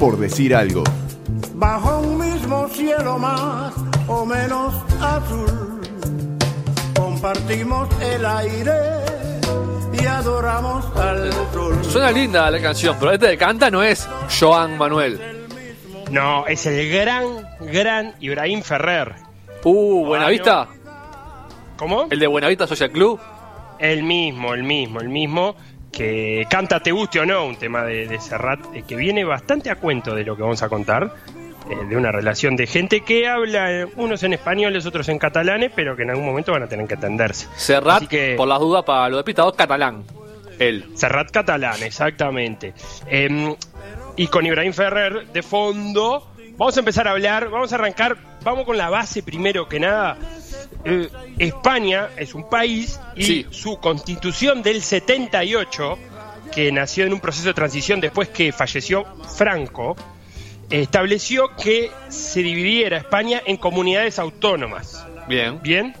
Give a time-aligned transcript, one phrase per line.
[0.00, 0.82] por decir algo.
[1.54, 3.74] bajo un mismo cielo más
[4.08, 5.80] o menos azul.
[6.96, 8.72] Compartimos el aire
[9.92, 11.84] y adoramos al sol.
[11.84, 14.08] Suena linda la canción, pero este que canta no es
[14.40, 15.20] Joan Manuel.
[16.10, 17.24] No, es el gran,
[17.60, 19.16] gran Ibrahim Ferrer.
[19.64, 20.66] Uh, Buenavista.
[21.76, 22.06] ¿Cómo?
[22.10, 23.20] El de Buenavista Social Club.
[23.78, 25.56] El mismo, el mismo, el mismo.
[25.92, 29.70] Que canta Te guste o no, un tema de, de Serrat eh, que viene bastante
[29.70, 31.12] a cuento de lo que vamos a contar.
[31.70, 35.70] eh, de una relación de gente que habla, eh, unos en españoles, otros en catalanes,
[35.76, 37.46] pero que en algún momento van a tener que entenderse.
[37.56, 40.02] Serrat, que- por las dudas, para lo de 2, catalán.
[40.58, 40.86] Él.
[40.94, 42.74] Serrat catalán, exactamente.
[43.06, 43.54] Em,
[44.16, 48.64] y con Ibrahim Ferrer de fondo, vamos a empezar a hablar, vamos a arrancar, vamos
[48.64, 50.16] con la base primero que nada.
[50.84, 53.46] Eh, España es un país y Sí.
[53.50, 55.98] su constitución del 78,
[56.52, 59.04] que nació en un proceso de transición después que falleció
[59.36, 59.96] Franco,
[60.68, 65.06] estableció que se dividiera España en comunidades autónomas.
[65.28, 65.60] Bien.
[65.62, 65.94] Bien,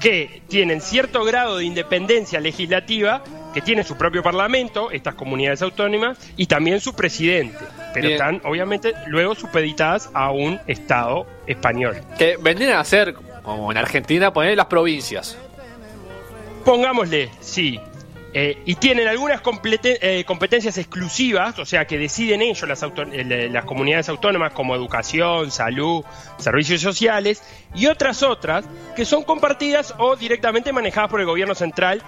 [0.00, 3.22] que tienen cierto grado de independencia legislativa,
[3.54, 7.58] que tienen su propio parlamento, estas comunidades autónomas, y también su presidente,
[7.92, 8.12] pero Bien.
[8.20, 11.96] están obviamente luego supeditadas a un Estado español.
[12.18, 13.14] Que vendrían a ser,
[13.44, 15.36] como en Argentina, poner las provincias.
[16.64, 17.78] Pongámosle, sí.
[18.32, 23.02] eh, y tienen algunas complete- eh, competencias exclusivas, o sea que deciden ellos las, auto-
[23.02, 26.04] eh, las comunidades autónomas como educación, salud,
[26.38, 27.42] servicios sociales,
[27.74, 28.64] y otras otras
[28.96, 32.02] que son compartidas o directamente manejadas por el gobierno central,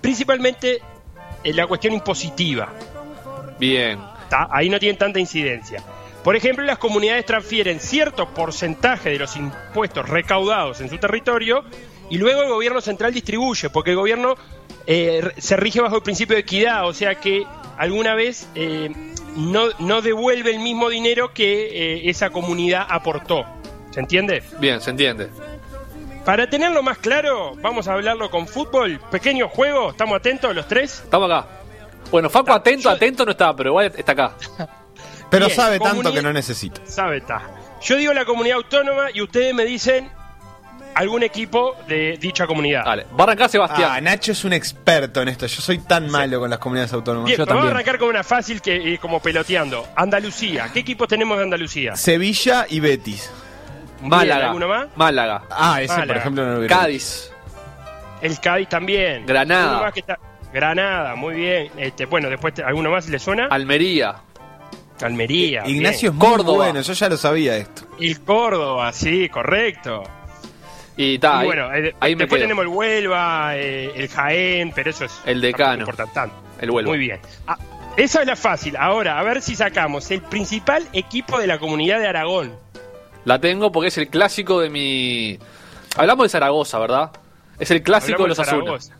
[0.00, 0.80] principalmente
[1.44, 2.72] en la cuestión impositiva.
[3.60, 4.00] Bien.
[4.28, 4.48] ¿tá?
[4.50, 5.82] Ahí no tienen tanta incidencia.
[6.28, 11.64] Por ejemplo, las comunidades transfieren cierto porcentaje de los impuestos recaudados en su territorio
[12.10, 14.34] y luego el gobierno central distribuye, porque el gobierno
[14.86, 17.46] eh, se rige bajo el principio de equidad, o sea que
[17.78, 18.90] alguna vez eh,
[19.36, 23.46] no, no devuelve el mismo dinero que eh, esa comunidad aportó.
[23.90, 24.42] ¿Se entiende?
[24.60, 25.30] Bien, se entiende.
[26.26, 29.00] Para tenerlo más claro, vamos a hablarlo con fútbol.
[29.10, 31.00] Pequeño juego, ¿estamos atentos los tres?
[31.04, 31.48] Estamos acá.
[32.10, 34.34] Bueno, Facu atento, yo- atento no está, pero igual está acá.
[35.30, 36.80] Pero Bien, sabe tanto que no necesita.
[36.86, 37.42] Sabe, está.
[37.82, 40.10] Yo digo la comunidad autónoma y ustedes me dicen
[40.94, 42.84] algún equipo de dicha comunidad.
[42.84, 43.06] Dale.
[43.14, 43.90] Va a arrancar Sebastián.
[43.94, 45.46] Ah, Nacho es un experto en esto.
[45.46, 47.26] Yo soy tan malo con las comunidades autónomas.
[47.26, 47.74] Bien, yo vamos a también.
[47.76, 49.86] arrancar con una fácil que eh, como peloteando.
[49.94, 50.70] Andalucía.
[50.72, 51.94] ¿Qué equipos tenemos de Andalucía?
[51.94, 53.30] Sevilla y Betis.
[54.02, 54.46] Málaga.
[54.46, 54.86] ¿Alguno más?
[54.96, 55.42] Málaga.
[55.50, 57.30] Ah, ese, por ejemplo, no lo hubiera Cádiz.
[58.20, 59.24] El Cádiz también.
[59.26, 59.62] Granada.
[59.64, 60.18] ¿Alguno más que está-
[60.52, 61.70] Granada, muy bien.
[61.76, 63.46] Este, bueno, después te- alguno más le suena.
[63.50, 64.14] Almería.
[65.06, 65.62] Almería.
[65.66, 66.20] Ignacio bien.
[66.22, 66.56] es muy Córdoba.
[66.64, 67.82] bueno, yo ya lo sabía esto.
[68.00, 70.02] El Córdoba, sí, correcto.
[70.96, 74.90] Y ta, y ahí, bueno, eh, ahí después tenemos el Huelva, eh, el Jaén, pero
[74.90, 75.84] eso es El Decano.
[75.84, 76.36] tampoco importa tanto.
[76.60, 76.90] El Huelva.
[76.90, 77.20] Muy bien.
[77.46, 77.56] Ah,
[77.96, 78.76] esa es la fácil.
[78.76, 82.52] Ahora, a ver si sacamos el principal equipo de la comunidad de Aragón.
[83.24, 85.38] La tengo porque es el clásico de mi.
[85.96, 87.12] Hablamos de Zaragoza, ¿verdad?
[87.60, 88.92] Es el clásico Hablamos de los azules.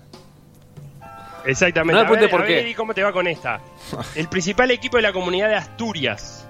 [1.49, 2.03] Exactamente.
[2.03, 2.61] No a ver, por a ver, qué.
[2.61, 3.61] Eddie, ¿cómo te va con esta?
[4.15, 6.47] El principal equipo de la comunidad de Asturias.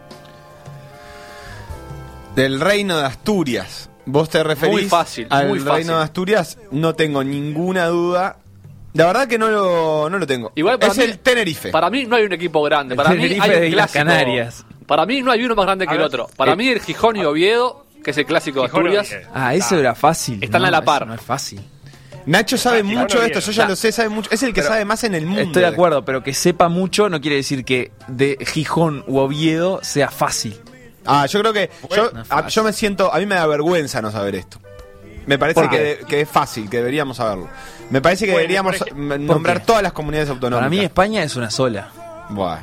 [2.34, 3.90] Del reino de Asturias.
[4.06, 5.74] ¿Vos te referís Muy fácil, al muy fácil.
[5.76, 6.58] reino de Asturias?
[6.70, 8.38] No tengo ninguna duda.
[8.94, 10.50] La verdad que no lo, no lo tengo.
[10.54, 11.70] Igual para es mí- el Tenerife.
[11.70, 12.94] Para mí no hay un equipo grande.
[12.94, 13.98] El Para mí Tenerife hay un de clásico.
[14.04, 14.64] Canarias.
[14.86, 16.28] Para mí no hay uno más grande que el otro.
[16.36, 19.14] Para eh, mí el Gijón y Oviedo, que es el clásico de Asturias.
[19.34, 20.42] Ah, eso era fácil.
[20.42, 21.06] Están a la eso par.
[21.06, 21.60] No es fácil.
[22.26, 24.30] Nacho sabe Ah, mucho bueno, de esto, yo ya lo sé, sabe mucho.
[24.30, 25.40] Es el que Pero sabe más en el mundo.
[25.42, 29.80] Estoy de acuerdo, pero que sepa mucho no quiere decir que de Gijón u Oviedo
[29.82, 30.58] sea fácil.
[31.06, 31.70] Ah, yo creo que.
[31.94, 32.50] yo, no es a- fácil.
[32.50, 33.12] yo me siento.
[33.14, 34.58] A mí me da vergüenza no saber esto.
[35.26, 37.48] Me parece ¿Por que, es fácil, que deberíamos saberlo.
[37.90, 38.76] Me parece que Bueno, deberíamos
[39.20, 40.60] nombrar todas las comunidades autónomas.
[40.60, 41.90] Para mí España es una sola.
[42.30, 42.60] Buah.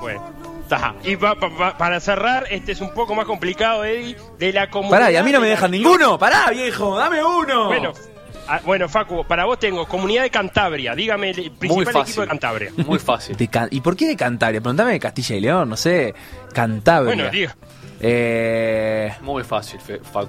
[0.00, 0.22] Bueno,
[0.62, 0.94] está.
[1.04, 4.70] Y pa- pa- pa- para cerrar, este es un poco más complicado, Eddie, de la
[4.70, 4.98] comunidad.
[5.00, 6.18] Pará, y a mí no me dejan ninguno.
[6.18, 7.66] Pará, viejo, dame uno.
[7.66, 7.92] Bueno,
[8.48, 10.94] ah, bueno, Facu, para vos tengo comunidad de Cantabria.
[10.94, 12.70] Dígame el principal equipo de Cantabria.
[12.86, 13.36] Muy fácil.
[13.36, 14.60] De Can- ¿Y por qué de Cantabria?
[14.60, 16.14] Preguntame de Castilla y León, no sé.
[16.52, 17.14] Cantabria.
[17.14, 17.54] Bueno, diga.
[18.00, 20.28] Eh, Muy fácil, Fe- Facu.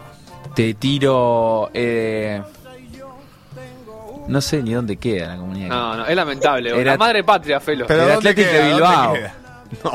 [0.55, 1.69] te tiro.
[1.73, 2.41] Eh,
[4.27, 5.69] no sé ni dónde queda la comunidad.
[5.69, 6.69] No, no, es lamentable.
[6.79, 7.85] Era- La madre patria, Felo.
[7.87, 8.63] Pero El ¿dónde Athletic queda?
[8.63, 9.13] de ¿Dónde Bilbao.
[9.13, 9.35] queda?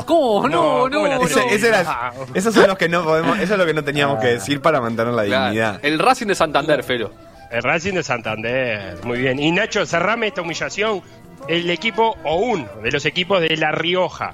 [0.05, 0.47] ¿Cómo?
[0.49, 1.23] No, No, no, ¿cómo la no.
[1.23, 2.11] Ese- ese era- Ah.
[2.33, 3.39] esos son los que no podemos.
[3.39, 5.45] Eso es lo que no teníamos que decir para mantener la Claro.
[5.45, 5.79] dignidad.
[5.81, 7.11] El Racing de Santander, Felo.
[7.51, 8.97] El Racing de Santander.
[9.03, 9.39] Muy bien.
[9.39, 11.01] Y Nacho, cerrame esta humillación.
[11.47, 14.33] El equipo, o uno de los equipos de La Rioja.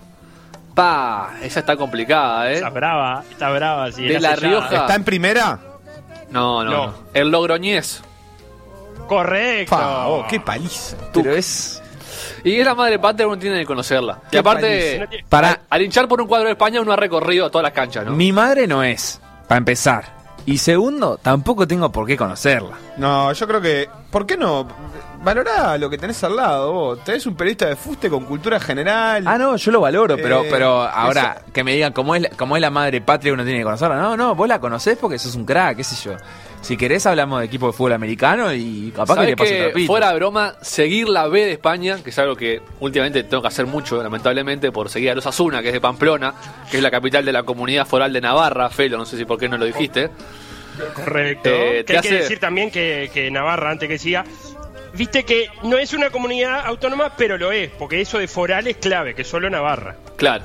[0.74, 2.56] Pa, esa está complicada, ¿eh?
[2.56, 3.92] Está brava, está brava.
[3.92, 4.36] Sí, De La sellada.
[4.68, 4.76] Rioja.
[4.82, 5.60] ¿Está en primera?
[6.32, 6.88] No, no, No.
[6.88, 6.94] no.
[7.14, 8.04] El Logroñés.
[9.08, 9.76] Correcto.
[9.76, 10.98] Pa, oh, qué paliza.
[11.14, 11.82] Pero es.
[12.44, 14.20] Y es la madre patria, uno tiene que conocerla.
[14.32, 15.08] Y aparte.
[15.30, 18.06] Para- al, al hinchar por un cuadro de España, uno ha recorrido todas las canchas,
[18.06, 18.12] ¿no?
[18.12, 20.15] Mi madre no es, para empezar.
[20.48, 22.78] Y segundo, tampoco tengo por qué conocerla.
[22.98, 23.90] No, yo creo que.
[24.12, 24.68] ¿Por qué no?
[25.24, 27.04] Valorá lo que tenés al lado, vos.
[27.04, 29.24] Tenés un periodista de fuste con cultura general.
[29.28, 32.30] Ah, no, yo lo valoro, pero, Eh, pero ahora que me digan cómo es, la-
[32.30, 33.96] cómo es la madre patria, uno tiene que conocerla.
[33.98, 36.16] No, no, vos la conocés porque sos un crack, qué sé yo.
[36.66, 39.58] Si querés, hablamos de equipo de fútbol americano y capaz que ¿Sabés te paso el
[39.58, 39.86] que, trapito.
[39.86, 43.50] fuera de broma, seguir la B de España, que es algo que últimamente tengo que
[43.50, 46.34] hacer mucho, lamentablemente, por seguir a los Asuna, que es de Pamplona,
[46.72, 49.38] que es la capital de la comunidad foral de Navarra, Felo, no sé si por
[49.38, 50.10] qué no lo dijiste.
[50.96, 51.50] Correcto.
[51.50, 54.26] Eh, que te hay que decir también que, que Navarra, antes que siga,
[54.96, 58.78] viste que no es una comunidad autónoma, pero lo es, porque eso de foral es
[58.78, 59.98] clave, que solo Navarra.
[60.16, 60.44] Claro.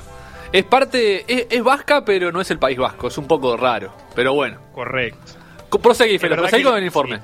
[0.53, 3.91] Es parte, es, es vasca, pero no es el País Vasco, es un poco raro.
[4.13, 4.59] Pero bueno.
[4.71, 5.40] Correcto.
[5.79, 7.19] Proseguí, Felo, proseguí con el informe.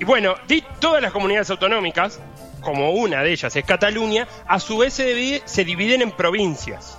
[0.00, 2.20] Y bueno, di- todas las comunidades autonómicas,
[2.60, 6.98] como una de ellas es Cataluña, a su vez se, divide- se dividen en provincias.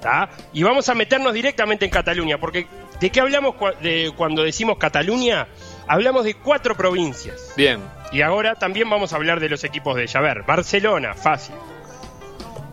[0.00, 0.28] ¿tá?
[0.52, 2.66] Y vamos a meternos directamente en Cataluña, porque
[3.00, 5.48] ¿de qué hablamos de cuando decimos Cataluña?
[5.88, 7.52] Hablamos de cuatro provincias.
[7.56, 7.80] Bien.
[8.12, 10.20] Y ahora también vamos a hablar de los equipos de ella.
[10.20, 11.54] A ver, Barcelona, fácil.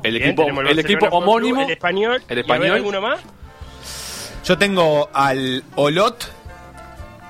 [0.03, 1.61] El Bien, equipo, el equipo Fútbol Club, homónimo.
[1.63, 2.15] el español.
[2.15, 2.75] el y a ver, español.
[2.75, 3.19] ¿Alguno más?
[4.43, 6.31] Yo tengo al Olot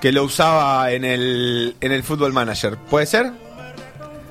[0.05, 2.77] que lo usaba en el, en el Football Manager.
[2.77, 3.31] ¿Puede ser?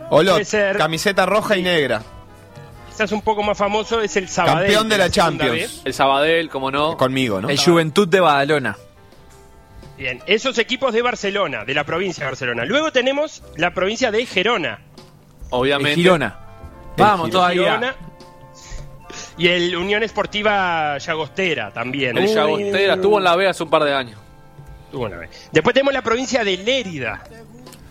[0.09, 0.77] Olot, Puede ser.
[0.77, 2.01] camiseta roja y negra.
[2.89, 4.67] Quizás un poco más famoso es el Sabadell.
[4.67, 5.83] Campeón de la Champions.
[5.85, 6.97] El Sabadell, como no.
[6.97, 7.49] Conmigo, ¿no?
[7.49, 8.77] El Juventud de Badalona.
[9.99, 12.65] Bien, esos equipos de Barcelona, de la provincia de Barcelona.
[12.65, 14.75] Luego tenemos la provincia de Gerona.
[14.75, 15.97] El Obviamente.
[15.97, 16.39] Girona.
[16.97, 17.63] Vamos todavía.
[17.63, 17.97] Girona.
[19.39, 22.17] Y el Unión Esportiva Llagostera también.
[22.17, 22.33] El.
[22.33, 24.21] Llagostera estuvo en la B hace un par de años.
[24.95, 25.31] Una vez.
[25.53, 27.23] Después tenemos la provincia de Lérida.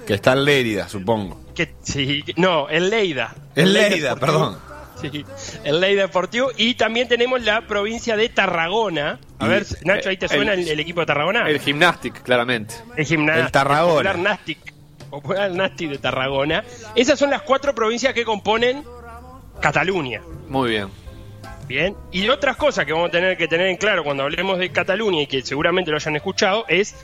[0.08, 1.40] Que está en Lérida, supongo.
[1.56, 3.34] Que, sí, no, el Leida.
[3.56, 4.58] El Lérida, perdón.
[5.00, 5.26] Sí,
[5.64, 6.50] el Leida Deportivo.
[6.58, 9.20] Y también tenemos la provincia de Tarragona.
[9.40, 11.48] A Y- ver, Nacho, ¿ahí te el- suena el, el equipo de Tarragona?
[11.50, 12.76] El Gymnastic, claramente.
[12.96, 13.46] El gimnasio.
[13.46, 13.94] el Tarragona.
[14.14, 14.74] Popular Nastic.
[15.10, 16.64] Popular Nastic de Tarragona.
[16.96, 18.84] Esas son las cuatro provincias que componen
[19.62, 20.22] Cataluña.
[20.48, 20.88] Muy bien.
[21.68, 21.96] Bien.
[22.12, 25.22] Y otras cosas que vamos a tener que tener en claro cuando hablemos de Cataluña
[25.22, 26.96] y que seguramente lo hayan escuchado es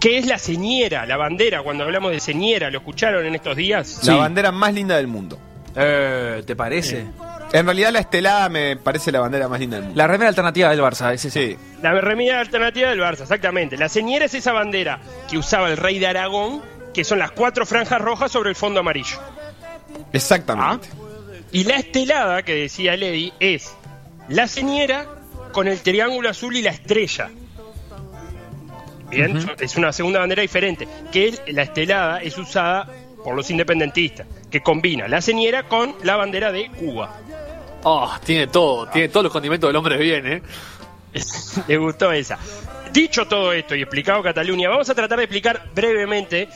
[0.00, 1.62] qué es la señera, la bandera.
[1.62, 3.98] Cuando hablamos de señera, ¿lo escucharon en estos días?
[4.04, 4.18] La Sí.
[4.18, 5.38] bandera más linda del mundo.
[5.76, 7.06] Eh, ¿Te parece?
[7.52, 9.96] En realidad la estelada me parece la bandera más linda del mundo.
[9.98, 11.38] La remera alternativa del Barça, es esa.
[11.38, 11.56] Sí.
[11.82, 13.76] La remida alternativa del Barça, exactamente.
[13.76, 14.98] La señera es esa bandera
[15.30, 16.60] que usaba el rey de Aragón,
[16.92, 19.18] que son las cuatro franjas rojas sobre el fondo amarillo.
[20.12, 20.88] Exactamente.
[21.56, 23.74] Y la estelada, que decía Lady, es
[24.28, 25.06] la señera
[25.52, 27.30] con el triángulo azul y la estrella.
[29.08, 30.86] Bien, es una segunda bandera diferente.
[31.10, 32.86] Que la estelada es usada
[33.24, 37.22] por los independentistas, que combina la señera con la bandera de Cuba.
[37.84, 40.42] Oh, tiene todo, tiene todos los condimentos del hombre bien, ¿eh?
[41.68, 42.38] Le gustó esa.
[42.92, 46.50] Dicho todo esto y explicado Cataluña, vamos a tratar de explicar brevemente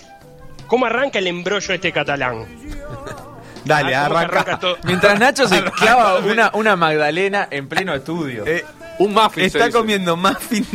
[0.67, 2.45] cómo arranca el embrollo de este catalán.
[3.65, 4.41] Dale, Ah, ¿cómo que arranca.
[4.41, 4.79] arranca todo?
[4.85, 8.45] Mientras Nacho se clava una, una Magdalena en pleno estudio.
[8.47, 8.65] Eh,
[8.99, 9.43] Un muffin.
[9.43, 9.79] se está dice.
[9.79, 10.67] comiendo muffin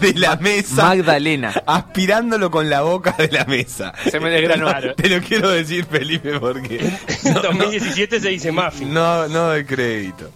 [0.00, 0.82] de la mesa.
[0.88, 1.52] Magdalena.
[1.66, 3.92] Aspirándolo con la boca de la mesa.
[4.10, 4.70] Se me desgranó.
[4.96, 6.92] Te lo quiero decir, Felipe, porque.
[7.24, 8.92] En 2017 se dice muffin.
[8.92, 10.30] No, no doy crédito.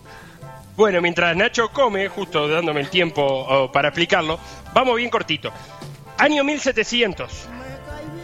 [0.77, 4.39] Bueno, mientras Nacho come, justo dándome el tiempo oh, para explicarlo,
[4.73, 5.53] vamos bien cortito.
[6.17, 7.31] Año 1700.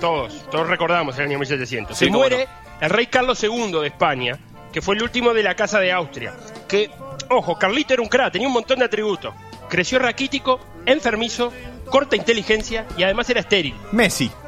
[0.01, 1.97] Todos, todos recordamos el año 1700.
[1.97, 2.47] Sí, Se cómo muere
[2.81, 4.39] el rey Carlos II de España,
[4.73, 6.35] que fue el último de la Casa de Austria.
[6.69, 6.91] Que,
[7.31, 9.35] ojo, Carlito era un crack, tenía un montón de atributos.
[9.69, 11.53] Creció raquítico, enfermizo,
[11.91, 13.75] corta inteligencia y además era estéril.
[13.93, 14.31] Messi.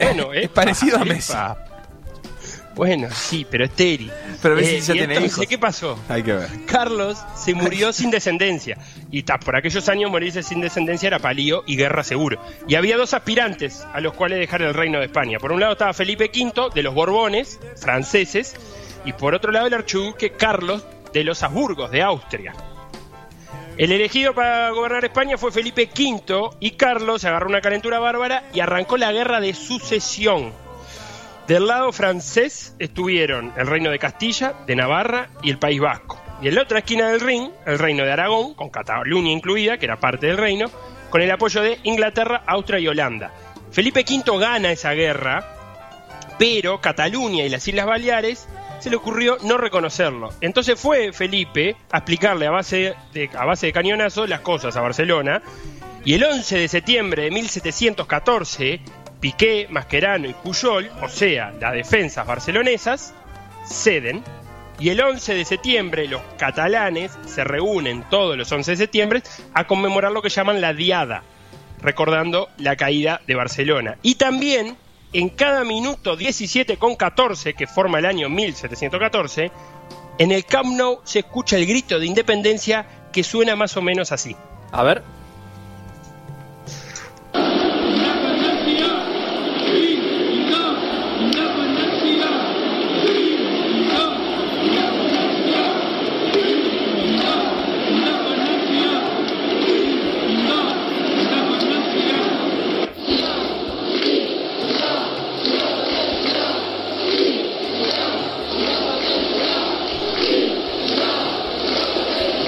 [0.00, 1.32] Bueno, Es parecido a Messi.
[2.76, 4.12] Bueno, sí, pero estéril.
[4.42, 5.46] Pero Messi ya y tiene entonces, hijos.
[5.48, 5.98] ¿qué pasó?
[6.10, 6.48] Hay que ver.
[6.66, 8.76] Carlos se murió sin descendencia.
[9.10, 12.38] Y ta, por aquellos años morirse sin descendencia era palío y guerra seguro.
[12.68, 15.38] Y había dos aspirantes a los cuales dejar el reino de España.
[15.38, 18.54] Por un lado estaba Felipe V de los Borbones, franceses,
[19.06, 22.52] y por otro lado el archiduque Carlos de los Habsburgos, de Austria.
[23.78, 28.44] El elegido para gobernar España fue Felipe V y Carlos se agarró una calentura bárbara
[28.52, 30.65] y arrancó la guerra de sucesión.
[31.46, 36.20] Del lado francés estuvieron el reino de Castilla, de Navarra y el País Vasco.
[36.42, 39.86] Y en la otra esquina del Rin, el reino de Aragón, con Cataluña incluida, que
[39.86, 40.68] era parte del reino,
[41.08, 43.32] con el apoyo de Inglaterra, Austria y Holanda.
[43.70, 45.44] Felipe V gana esa guerra,
[46.36, 48.48] pero Cataluña y las Islas Baleares
[48.80, 50.30] se le ocurrió no reconocerlo.
[50.40, 54.80] Entonces fue Felipe a explicarle a base de, a base de cañonazo las cosas a
[54.80, 55.42] Barcelona,
[56.04, 58.80] y el 11 de septiembre de 1714,
[59.20, 63.14] Piqué, Mascherano y Puyol, o sea, las defensas barcelonesas,
[63.64, 64.22] ceden
[64.78, 69.22] y el 11 de septiembre los catalanes se reúnen todos los 11 de septiembre
[69.54, 71.22] a conmemorar lo que llaman la Diada,
[71.80, 73.96] recordando la caída de Barcelona.
[74.02, 74.76] Y también
[75.12, 79.50] en cada minuto 17 con 14 que forma el año 1714,
[80.18, 84.12] en el Camp Nou se escucha el grito de independencia que suena más o menos
[84.12, 84.36] así.
[84.72, 85.15] A ver.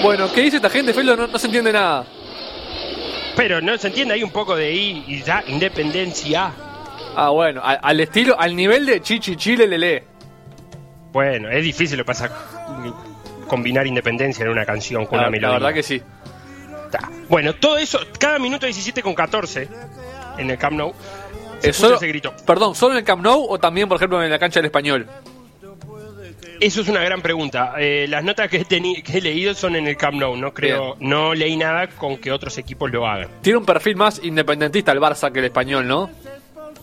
[0.09, 1.15] Bueno, ¿qué dice esta gente, Felo?
[1.17, 2.07] No, no se entiende nada.
[3.37, 6.50] Pero no se entiende, hay un poco de I y ya, independencia.
[7.15, 10.03] Ah, bueno, al estilo, al nivel de Chichi Chile le lee.
[11.12, 12.31] Bueno, es difícil lo que pasa
[13.49, 15.59] combinar independencia en una canción con La, una la melodía.
[15.59, 16.03] verdad que sí.
[16.91, 17.11] Ta.
[17.29, 19.69] Bueno, todo eso, cada minuto 17 con 14
[20.38, 20.95] en el Camp Nou,
[21.61, 22.33] se Eh, solo- ese grito.
[22.47, 25.07] Perdón, ¿solo en el Camp Nou o también, por ejemplo, en la cancha del español?
[26.61, 27.75] Eso es una gran pregunta.
[27.79, 30.97] Eh, las notas que he, que he leído son en el Camp Nou, no creo,
[31.00, 33.29] no leí nada con que otros equipos lo hagan.
[33.43, 36.11] Tiene un perfil más independentista el Barça que el español, ¿no?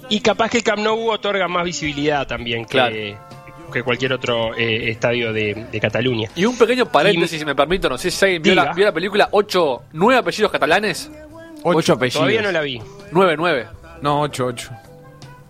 [0.10, 2.96] Y capaz que el Camp Nou otorga más visibilidad también que, Claro.
[3.74, 6.30] que cualquier otro eh, estadio de, de Cataluña.
[6.36, 8.74] Y un pequeño paréntesis, si me permito, no sé si alguien vio la, Diga.
[8.76, 11.12] vio la película 8, 9 apellidos catalanes.
[11.64, 12.20] Ocho apellidos.
[12.22, 12.80] Todavía no la vi.
[13.12, 13.68] 9, 9.
[14.02, 14.70] No, 8, 8.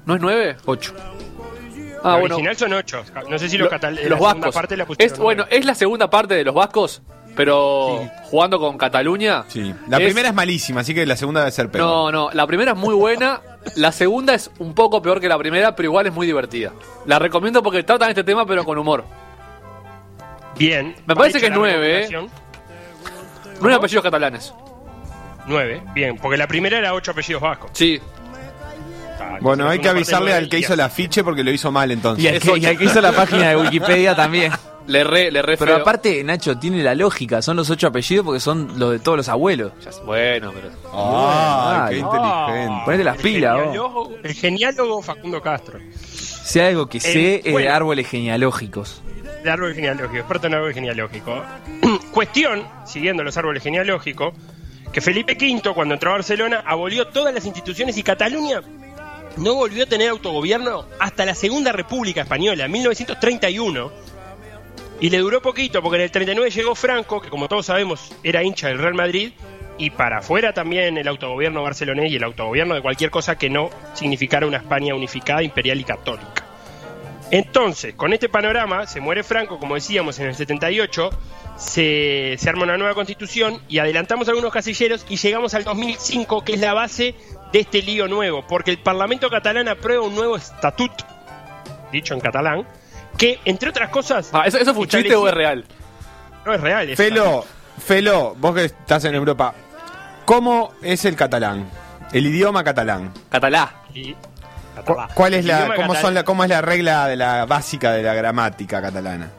[0.05, 0.55] ¿No es 9?
[0.65, 0.93] Ocho.
[2.05, 2.35] Ah, bueno.
[2.35, 3.03] original son ocho.
[3.29, 4.53] No sé si los, Lo- los segunda vascos.
[4.55, 7.01] parte la es, bueno, es la segunda parte de los vascos,
[7.35, 9.43] pero jugando con Cataluña.
[9.47, 9.73] Sí.
[9.87, 11.83] La es- primera es malísima, así que la segunda debe ser peor.
[11.85, 13.41] No, no, la primera es muy buena,
[13.75, 16.71] la segunda es un poco peor que la primera, pero igual es muy divertida.
[17.05, 19.03] La recomiendo porque tratan este tema, pero con humor.
[20.57, 20.95] Bien.
[21.05, 22.27] Me parece que es nueve, ¿eh?
[23.59, 24.53] Nueve apellidos catalanes.
[25.47, 27.69] Nueve, bien, porque la primera era ocho apellidos vascos.
[27.73, 27.99] Sí.
[29.33, 32.23] Ah, Bueno, hay que avisarle al que hizo el afiche porque lo hizo mal entonces.
[32.23, 34.51] Y al, que, y al que hizo la página de Wikipedia también.
[34.87, 35.81] Le re, le re Pero feo.
[35.81, 37.41] aparte, Nacho, tiene la lógica.
[37.41, 39.71] Son los ocho apellidos porque son los de todos los abuelos.
[39.83, 40.69] Ya Bueno, pero.
[40.93, 42.81] Ah, qué inteligente.
[42.85, 44.09] Ponete las El pilas, vos.
[44.21, 45.79] El genealógo Facundo Castro.
[46.03, 47.73] Si hay algo que sé es de bueno.
[47.73, 49.01] árboles genealógicos.
[49.43, 51.43] De árbol genealógico, experto en árbol genealógico.
[52.11, 54.35] Cuestión, siguiendo los árboles genealógicos,
[54.93, 58.61] que Felipe V, cuando entró a Barcelona, abolió todas las instituciones y Cataluña
[59.37, 63.91] no volvió a tener autogobierno hasta la Segunda República Española, en 1931.
[64.99, 68.43] Y le duró poquito, porque en el 39 llegó Franco, que como todos sabemos era
[68.43, 69.33] hincha del Real Madrid,
[69.77, 73.69] y para afuera también el autogobierno barcelonés y el autogobierno de cualquier cosa que no
[73.93, 76.45] significara una España unificada, imperial y católica.
[77.31, 81.09] Entonces, con este panorama, se muere Franco, como decíamos, en el 78,
[81.57, 86.53] se, se arma una nueva constitución y adelantamos algunos casilleros y llegamos al 2005, que
[86.53, 87.15] es la base
[87.55, 90.91] de este lío nuevo, porque el Parlamento catalán aprueba un nuevo estatut,
[91.89, 92.67] dicho en catalán,
[93.17, 94.29] que, entre otras cosas...
[94.33, 95.63] Ah, ¿eso, ¿Eso fue un chiste o es real?
[96.45, 96.89] No es real.
[96.89, 97.45] es Felo,
[97.77, 99.53] Felo, vos que estás en Europa,
[100.25, 101.69] ¿cómo es el catalán?
[102.11, 103.13] El idioma catalán.
[103.29, 103.71] Catalá.
[103.93, 104.13] Y-.
[105.13, 108.03] ¿Cuál es El la, cómo son la, cómo es la regla de la básica de
[108.03, 109.31] la gramática catalana?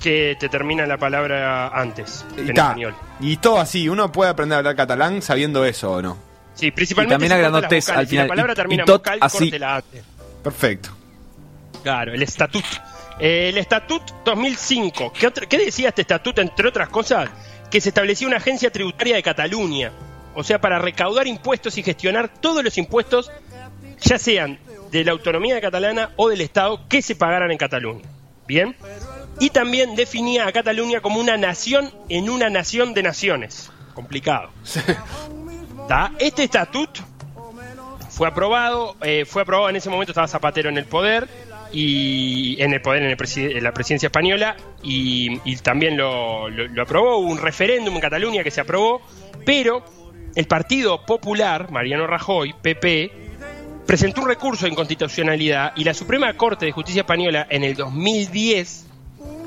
[0.00, 2.94] Que te termina la palabra antes, Y, en ta, español.
[3.20, 6.33] y todo así, uno puede aprender a hablar catalán sabiendo eso o no.
[6.54, 8.26] Sí, principalmente Y también las tes al Si final.
[8.26, 9.52] la palabra Y- termina y en tot vocal, así.
[10.42, 10.90] Perfecto.
[11.82, 12.64] Claro, el estatut.
[13.18, 15.12] Eh, el estatut 2005.
[15.12, 17.28] ¿Qué, otra- qué decía este estatut, entre otras cosas?
[17.70, 19.92] Que se establecía una agencia tributaria de Cataluña.
[20.34, 23.30] O sea, para recaudar impuestos y gestionar todos los impuestos,
[24.00, 24.58] ya sean
[24.90, 28.04] de la autonomía catalana o del Estado, que se pagaran en Cataluña.
[28.46, 28.76] Bien.
[29.40, 33.70] Y también definía a Cataluña como una nación en una nación de naciones.
[33.94, 34.50] Complicado.
[36.18, 36.90] Este estatut
[38.10, 41.28] fue aprobado, eh, fue aprobado en ese momento estaba Zapatero en el poder
[41.72, 46.82] y en el poder en, el en la presidencia española y, también lo, lo- lo
[46.82, 49.02] aprobó, hubo un referéndum en Cataluña que se aprobó,
[49.44, 49.84] pero
[50.34, 53.12] el Partido Popular, Mariano Rajoy, PP,
[53.86, 58.86] presentó un recurso de inconstitucionalidad y la Suprema Corte de Justicia Española en el 2010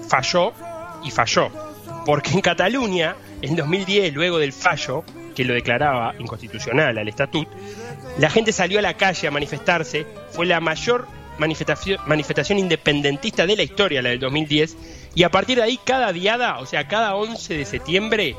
[0.10, 0.53] falló
[1.03, 1.50] y falló.
[2.06, 5.03] Porque en Cataluña, en 2010, luego del fallo
[5.38, 7.48] que lo declaraba inconstitucional al estatut,
[8.17, 10.08] la gente salió a la calle a manifestarse.
[10.32, 14.75] Fue la mayor manifestación, manifestación independentista de la historia, la del 2010.
[15.13, 18.36] Y a partir de ahí, cada diada, o sea, cada 11 de septiembre,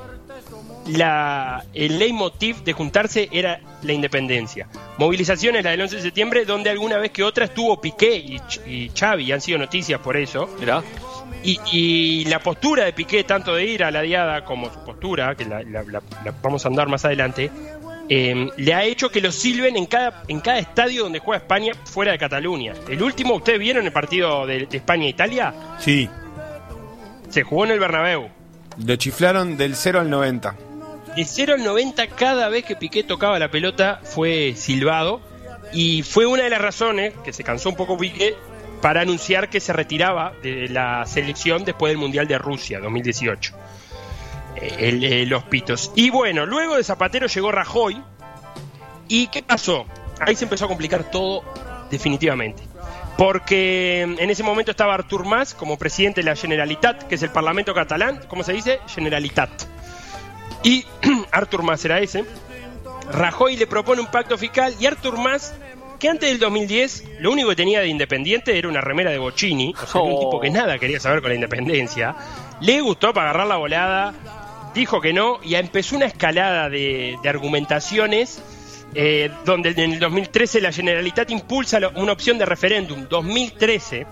[0.89, 4.67] la, el leitmotiv de juntarse era la independencia.
[4.99, 8.91] Movilizaciones, la del 11 de septiembre, donde alguna vez que otra estuvo Piqué y, y
[8.93, 10.49] Xavi, han sido noticias por eso.
[10.59, 10.83] Mirá.
[11.43, 15.35] Y, y la postura de Piqué, tanto de ir a la diada como su postura,
[15.35, 17.51] que la, la- la- la vamos a andar más adelante,
[18.09, 21.73] eh, le ha hecho que lo silben en cada, en cada estadio donde juega España
[21.85, 22.73] fuera de Cataluña.
[22.89, 25.55] El último, ¿ustedes vieron el partido de, de España-Italia?
[25.79, 26.09] Sí.
[27.29, 28.29] Se jugó en el Bernabéu.
[28.85, 30.55] Lo chiflaron del 0 al 90.
[31.17, 35.21] De 0 al 90, cada vez que Piqué tocaba la pelota fue silbado.
[35.73, 38.35] Y fue una de las razones que se cansó un poco Piqué
[38.81, 43.55] para anunciar que se retiraba de la selección después del Mundial de Rusia 2018.
[44.57, 45.93] Eh, el- eh, los pitos.
[45.95, 48.01] Y bueno, luego de Zapatero llegó Rajoy.
[49.09, 49.87] ¿Y qué pasó?
[50.21, 51.43] Ahí se empezó a complicar todo
[51.91, 52.63] definitivamente.
[53.17, 57.31] Porque en ese momento estaba Artur Mas como presidente de la Generalitat, que es el
[57.31, 58.79] Parlamento catalán, ¿cómo se dice?
[58.89, 59.51] Generalitat.
[60.63, 60.85] Y
[61.33, 62.25] Artur Mas era ese.
[63.11, 65.55] Rajoy le propone un pacto fiscal y Artur Mas,
[65.99, 69.75] que antes del 2010 lo único que tenía de independiente era una remera de Bocini,
[69.75, 70.21] o sea, era un Oh.
[70.21, 72.15] tipo que nada quería saber con la independencia,
[72.61, 74.15] le gustó para agarrar la volada,
[74.75, 78.43] dijo que no y empezó una escalada de, de argumentaciones
[78.95, 84.07] eh, donde en el 2013 la Generalitat impulsa lo- una opción de referéndum 2013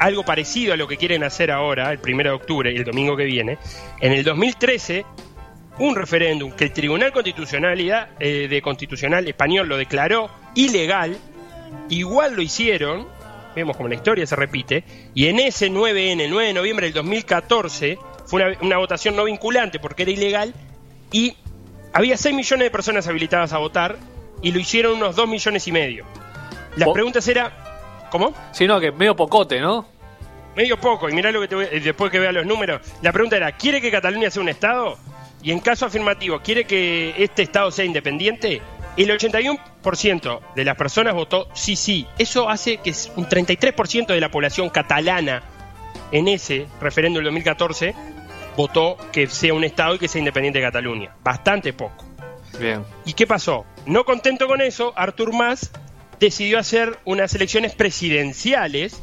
[0.00, 3.16] algo parecido a lo que quieren hacer ahora, el 1 de octubre y el domingo
[3.16, 3.58] que viene.
[4.00, 5.04] En el 2013,
[5.78, 11.16] un referéndum que el Tribunal Constitucionalidad, eh, de Constitucional Español lo declaró ilegal,
[11.88, 13.06] igual lo hicieron,
[13.56, 16.94] vemos como la historia se repite, y en ese 9N, el 9 de noviembre del
[16.94, 20.54] 2014, fue una, una votación no vinculante porque era ilegal,
[21.10, 21.36] y
[21.92, 23.96] había 6 millones de personas habilitadas a votar,
[24.42, 26.04] y lo hicieron unos 2 millones y medio.
[26.76, 26.92] Las Oh.
[26.92, 27.50] preguntas eran,
[28.10, 28.34] ¿cómo?
[28.52, 29.86] Sino que medio pocote, ¿no?
[30.56, 32.80] Medio poco, y mirá lo que te voy después que vea los números.
[33.02, 34.96] La pregunta era, ¿quiere que Cataluña sea un Estado?
[35.44, 38.62] Y en caso afirmativo, ¿quiere que este Estado sea independiente?
[38.96, 42.06] El 81% de las personas votó sí, sí.
[42.16, 45.42] Eso hace que un 33% de la población catalana
[46.12, 47.94] en ese referéndum del 2014
[48.56, 51.14] votó que sea un Estado y que sea independiente de Cataluña.
[51.22, 52.06] Bastante poco.
[52.58, 52.82] Bien.
[53.04, 53.66] ¿Y qué pasó?
[53.84, 55.70] No contento con eso, Artur Mas
[56.18, 59.02] decidió hacer unas elecciones presidenciales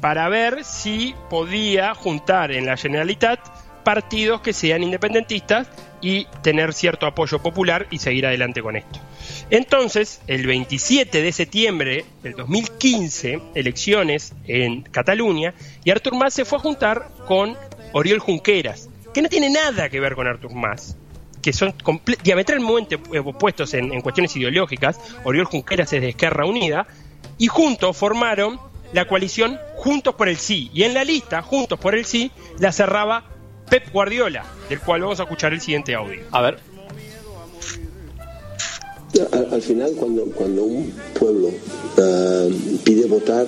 [0.00, 3.40] para ver si podía juntar en la Generalitat
[3.82, 5.68] partidos que sean independentistas
[6.00, 9.00] y tener cierto apoyo popular y seguir adelante con esto.
[9.50, 16.58] Entonces, el 27 de septiembre del 2015, elecciones en Cataluña, y Artur Mas se fue
[16.58, 17.56] a juntar con
[17.92, 20.96] Oriol Junqueras, que no tiene nada que ver con Artur Mas,
[21.40, 21.74] que son
[22.22, 24.98] diametralmente opuestos en, en cuestiones ideológicas.
[25.24, 26.86] Oriol Junqueras es de Esquerra Unida,
[27.38, 28.58] y juntos formaron
[28.92, 30.70] la coalición Juntos por el Sí.
[30.72, 33.24] Y en la lista, Juntos por el Sí, la cerraba
[33.72, 36.20] Pep Guardiola, del cual vamos a escuchar el siguiente audio.
[36.30, 36.58] A ver.
[39.32, 41.48] Al, al final, cuando, cuando un pueblo
[41.96, 42.54] eh,
[42.84, 43.46] pide votar,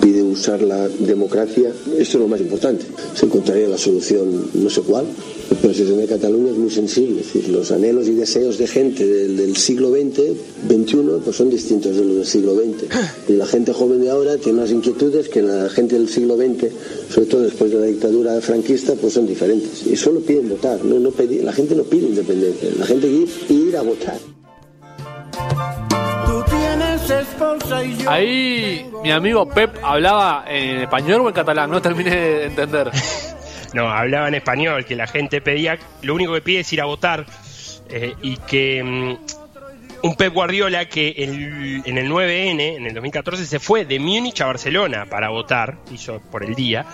[0.00, 2.84] pide usar la democracia, esto es lo más importante.
[3.14, 5.06] Se encontraría la solución no sé cuál,
[5.62, 7.20] la situación de Cataluña es muy sensible.
[7.20, 10.20] Es decir, los anhelos y deseos de gente del, siglo XX,
[10.68, 12.84] XXI, pues son distintos de los del siglo XX.
[13.28, 16.72] Y la gente joven de ahora tiene unas inquietudes que la gente del siglo XX,
[17.12, 19.86] sobre todo después de la dictadura franquista, pues son diferentes.
[19.86, 20.84] Y solo piden votar.
[20.84, 22.68] No, no la gente no pide independencia.
[22.78, 24.35] La gente quiere ir a votar.
[28.08, 32.90] Ahí mi amigo Pep hablaba en español o en catalán, no terminé de entender.
[33.74, 36.86] No, hablaba en español, que la gente pedía, lo único que pide es ir a
[36.86, 37.26] votar
[37.90, 43.58] eh, y que mm, un Pep Guardiola que en el 9N, en el 2014, se
[43.58, 46.86] fue de Múnich a Barcelona para votar, hizo por el día,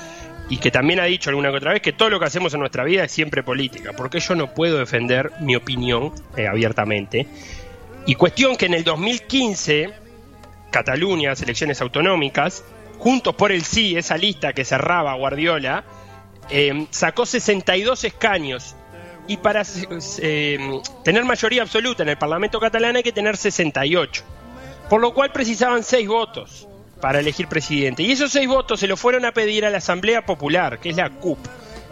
[0.49, 2.61] y que también ha dicho alguna que otra vez que todo lo que hacemos en
[2.61, 7.29] nuestra vida es siempre política, porque yo no puedo defender mi opinión eh, abiertamente.
[8.07, 10.02] Y cuestión que en el 2015,
[10.73, 12.65] Cataluña, elecciones autonómicas,
[13.03, 15.83] Juntos por el Sí, esa lista que cerraba Guardiola,
[16.51, 18.77] eh, sacó 62 escaños.
[19.27, 19.65] Y para
[20.19, 24.23] eh, tener mayoría absoluta en el Parlamento catalán hay que tener 68.
[24.89, 26.69] Por lo cual precisaban 6 votos
[27.01, 28.05] para elegir presidente.
[28.05, 30.97] Y esos 6 votos se lo fueron a pedir a la Asamblea Popular, que es
[30.97, 31.39] la CUP.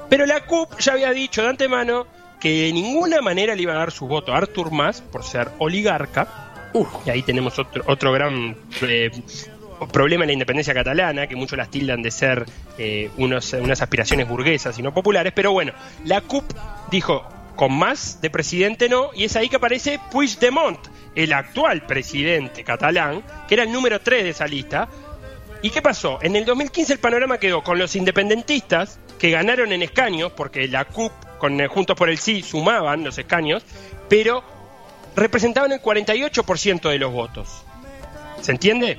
[0.09, 2.07] Pero la CUP ya había dicho de antemano
[2.39, 5.49] que de ninguna manera le iba a dar su voto a Artur Mas por ser
[5.59, 6.50] oligarca.
[7.05, 9.11] Y ahí tenemos otro, otro gran eh,
[9.93, 12.45] problema en la independencia catalana, que muchos las tildan de ser
[12.79, 15.33] eh, unos, unas aspiraciones burguesas y no populares.
[15.35, 15.73] Pero bueno,
[16.05, 16.45] la CUP
[16.91, 20.79] dijo, con más de presidente no, y es ahí que aparece Puigdemont,
[21.15, 24.89] el actual presidente catalán, que era el número 3 de esa lista.
[25.63, 26.19] ¿Y qué pasó?
[26.23, 30.87] En el 2015 el panorama quedó con los independentistas, que ganaron en escaños, porque la
[30.87, 33.63] CUP con eh, Juntos por el Sí sumaban los escaños,
[34.09, 34.43] pero
[35.21, 37.63] representaban el 48% de los votos.
[38.41, 38.99] ¿Se entiende?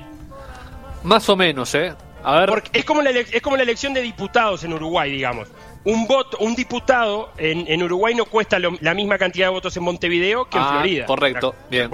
[1.02, 1.92] Más o menos, ¿eh?
[2.24, 2.48] A ver.
[2.48, 5.48] Porque es como la, es como la elección de diputados en Uruguay, digamos.
[5.84, 9.76] Un voto, un diputado en, en Uruguay no cuesta lo- la misma cantidad de votos
[9.76, 11.06] en Montevideo que en Ah, Florida.
[11.06, 11.90] correcto, ¿De bien.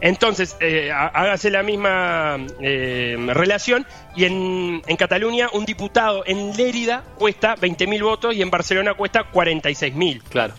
[0.00, 3.86] Entonces, eh, há- hágase la misma eh, relación
[4.16, 9.30] y en, en Cataluña un diputado en Lérida cuesta 20.000 votos y en Barcelona cuesta
[9.30, 10.22] 46.000.
[10.30, 10.54] Claro.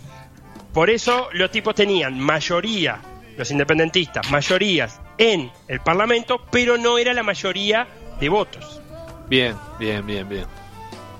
[0.73, 2.99] Por eso los tipos tenían mayoría,
[3.37, 7.87] los independentistas, mayorías en el Parlamento, pero no era la mayoría
[8.19, 8.81] de votos.
[9.29, 10.45] Bien, bien, bien, bien.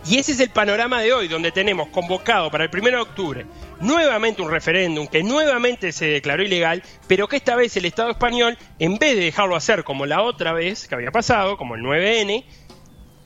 [0.06, 3.46] Y ese es el panorama de hoy, donde tenemos convocado para el 1 de octubre
[3.84, 8.58] nuevamente un referéndum que nuevamente se declaró ilegal, pero que esta vez el Estado español,
[8.80, 12.46] en vez de dejarlo hacer como la otra vez que había pasado, como el 9N,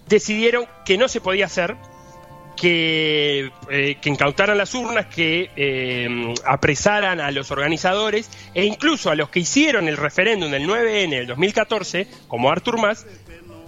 [0.08, 1.76] decidieron que no se podía hacer,
[2.58, 9.16] que, eh, que incautaran las urnas, que eh, apresaran a los organizadores e incluso a
[9.16, 13.06] los que hicieron el referéndum del 9N del 2014, como Artur Mas,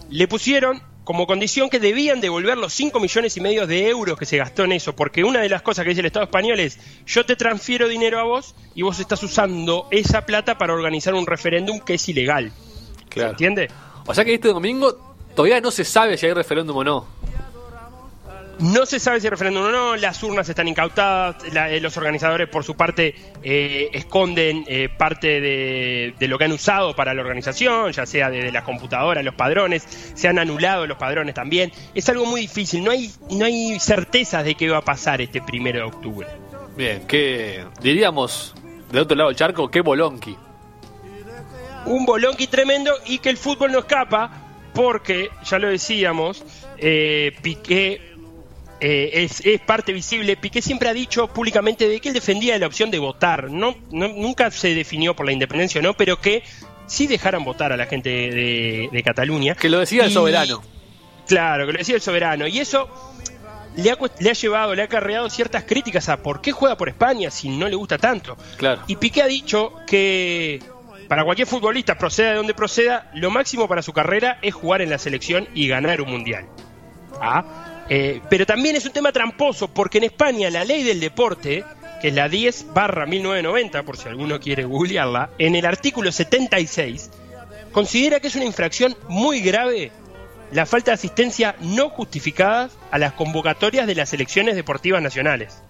[0.10, 4.26] le pusieron como condición que debían devolver los 5 millones y medio de euros que
[4.26, 6.78] se gastó en eso, porque una de las cosas que dice el Estado español es,
[7.08, 11.26] yo te transfiero dinero a vos y vos estás usando esa plata para organizar un
[11.26, 12.52] referéndum que es ilegal.
[13.12, 13.70] ¿Se entiende?
[14.06, 17.19] O sea que este domingo todavía no se sabe si hay referéndum o no.
[18.60, 21.96] No se sabe si el referéndum o no, las urnas están incautadas, la- eh, los
[21.96, 27.14] organizadores por su parte eh, esconden eh, parte de, de lo que han usado para
[27.14, 31.72] la organización, ya sea desde las computadoras, los padrones, se han anulado los padrones también.
[31.96, 35.42] Es algo muy difícil, no hay, no hay certezas de qué va a pasar este
[35.42, 36.28] primero de octubre.
[36.76, 38.54] Bien, que diríamos
[38.92, 40.36] del otro lado del charco, qué bolonqui.
[41.86, 44.32] un bolonqui tremendo y que el fútbol no escapa
[44.74, 46.44] porque, ya lo decíamos,
[47.42, 48.09] Piqué
[48.82, 50.38] eh, es, es parte visible.
[50.38, 53.50] Piqué siempre ha dicho públicamente de que él defendía la opción de votar.
[53.52, 56.44] No, no- nunca se definió por la independencia o no, pero que
[56.88, 59.56] sí dejaran votar a la gente de, de Cataluña.
[59.56, 60.62] Que lo decía el soberano.
[61.28, 62.48] Claro, que lo decía el soberano.
[62.48, 62.90] Y eso
[63.76, 66.90] le ha, le ha llevado, le ha acarreado ciertas críticas a por qué juega por
[66.90, 68.36] España si no le gusta tanto.
[68.58, 68.82] Claro.
[68.88, 70.60] Y Piqué ha dicho que
[71.08, 74.90] para cualquier futbolista, proceda de donde proceda, lo máximo para su carrera es jugar en
[74.92, 76.46] la selección y ganar un mundial.
[77.22, 81.64] Ah, eh, pero también es un tema tramposo, porque en España la ley del deporte,
[82.02, 87.10] que es la 10 barra 1990, por si alguno quiere googlearla, en el artículo 76,
[87.72, 89.92] considera que es una infracción muy grave
[90.52, 95.62] la falta de asistencia no justificada a las convocatorias de las selecciones deportivas nacionales.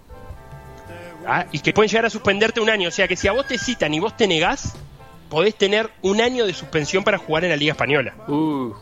[1.26, 2.88] Ah, y que pueden llegar a suspenderte un año.
[2.88, 4.74] O sea que si a vos te citan y vos te negás,
[5.28, 8.14] podés tener un año de suspensión para jugar en la Liga Española.
[8.26, 8.72] Uh,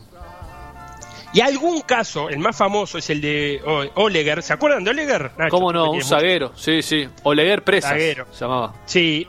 [1.33, 4.41] Y algún caso, el más famoso es el de O- Oleguer.
[4.41, 5.31] ¿Se acuerdan de Oleguer?
[5.37, 5.51] Nacho?
[5.51, 5.91] ¿Cómo no?
[5.91, 6.51] Un zaguero.
[6.55, 7.07] Sí, sí.
[7.23, 7.91] Oleguer Presas.
[7.91, 8.25] Zaguero.
[8.31, 8.73] Se llamaba.
[8.85, 9.27] Sí,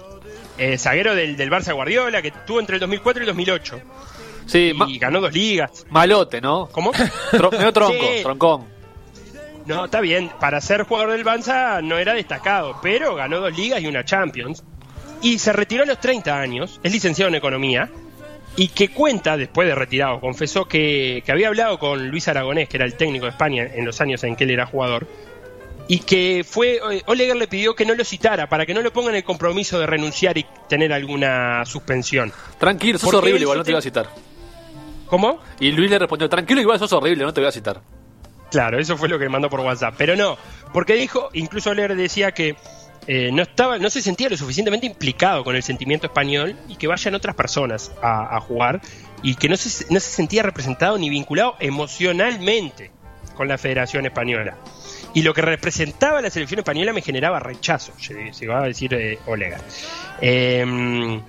[0.56, 3.80] eh, zaguero del, del Barça Guardiola, que tuvo entre el 2004 y el 2008.
[4.46, 5.86] Sí, Y ganó dos ligas.
[5.90, 6.68] malote, ¿no?
[6.72, 6.90] ¿Cómo?
[7.52, 8.22] Medio tronco, Sí.
[8.22, 8.64] troncón.
[9.66, 10.30] No, está bien.
[10.40, 14.64] Para ser jugador del Barça no era destacado, pero ganó dos ligas y una Champions.
[15.22, 16.80] Y se retiró a los 30 años.
[16.82, 17.90] Es licenciado en Economía.
[18.56, 22.76] Y que cuenta, después de retirado, confesó que, que había hablado con Luis Aragonés, que
[22.76, 25.06] era el técnico de España en los años en que él era jugador.
[25.88, 26.78] Y que fue.
[26.92, 29.24] eh, Oleguer le pidió que no lo citara para que no lo ponga en el
[29.24, 32.32] compromiso de renunciar y tener alguna suspensión.
[32.58, 34.08] Tranquilo, sos Porque horrible, igual no te voy a citar.
[35.06, 35.40] ¿Cómo?
[35.58, 37.80] Y Luis le respondió, tranquilo, igual sos horrible, no te voy a citar.
[38.50, 39.94] Claro, eso fue lo que mandó por WhatsApp.
[39.96, 40.36] Pero no,
[40.72, 42.56] porque dijo, incluso Oleguer decía que
[43.06, 46.86] eh, no estaba, no se sentía lo suficientemente implicado con el sentimiento español y que
[46.86, 48.80] vayan otras personas a, jugar
[49.22, 52.90] y que no se, no se sentía representado ni vinculado emocionalmente
[53.34, 54.56] con la Federación Española.
[55.14, 59.18] Y lo que representaba la selección española me generaba rechazo, se, va a decir eh,
[59.26, 59.60] Oleguer.
[60.20, 61.20] Eh,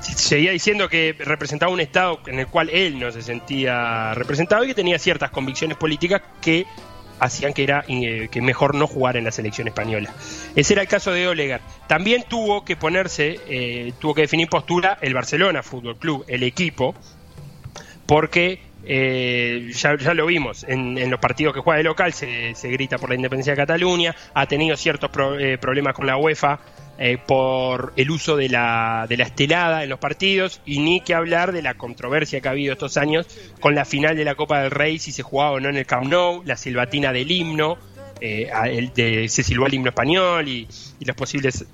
[0.00, 4.68] seguía diciendo que representaba un Estado en el cual él no se sentía representado y
[4.68, 6.66] que tenía ciertas convicciones políticas que
[7.20, 10.12] hacían que era eh, que mejor no jugar en la selección española.
[10.56, 11.60] Ese era el caso de Olegar.
[11.86, 16.94] También tuvo que ponerse, eh, tuvo que definir postura el Barcelona Fútbol Club, el equipo,
[18.06, 22.68] porque eh, ya, lo vimos, en, en los partidos que juega de local se, se
[22.70, 26.60] grita por la independencia de Cataluña, ha tenido ciertos pro- eh, problemas con la UEFA
[27.02, 31.14] eh, por el uso de la, de la estelada en los partidos y ni que
[31.14, 33.26] hablar de la controversia que ha habido estos años
[33.58, 35.86] con la final de la Copa del Rey, si se jugaba o no en el
[35.86, 37.78] Camp Nou, la silbatina del himno,
[38.20, 41.64] eh, el de, se silbó el himno español y, y las posibles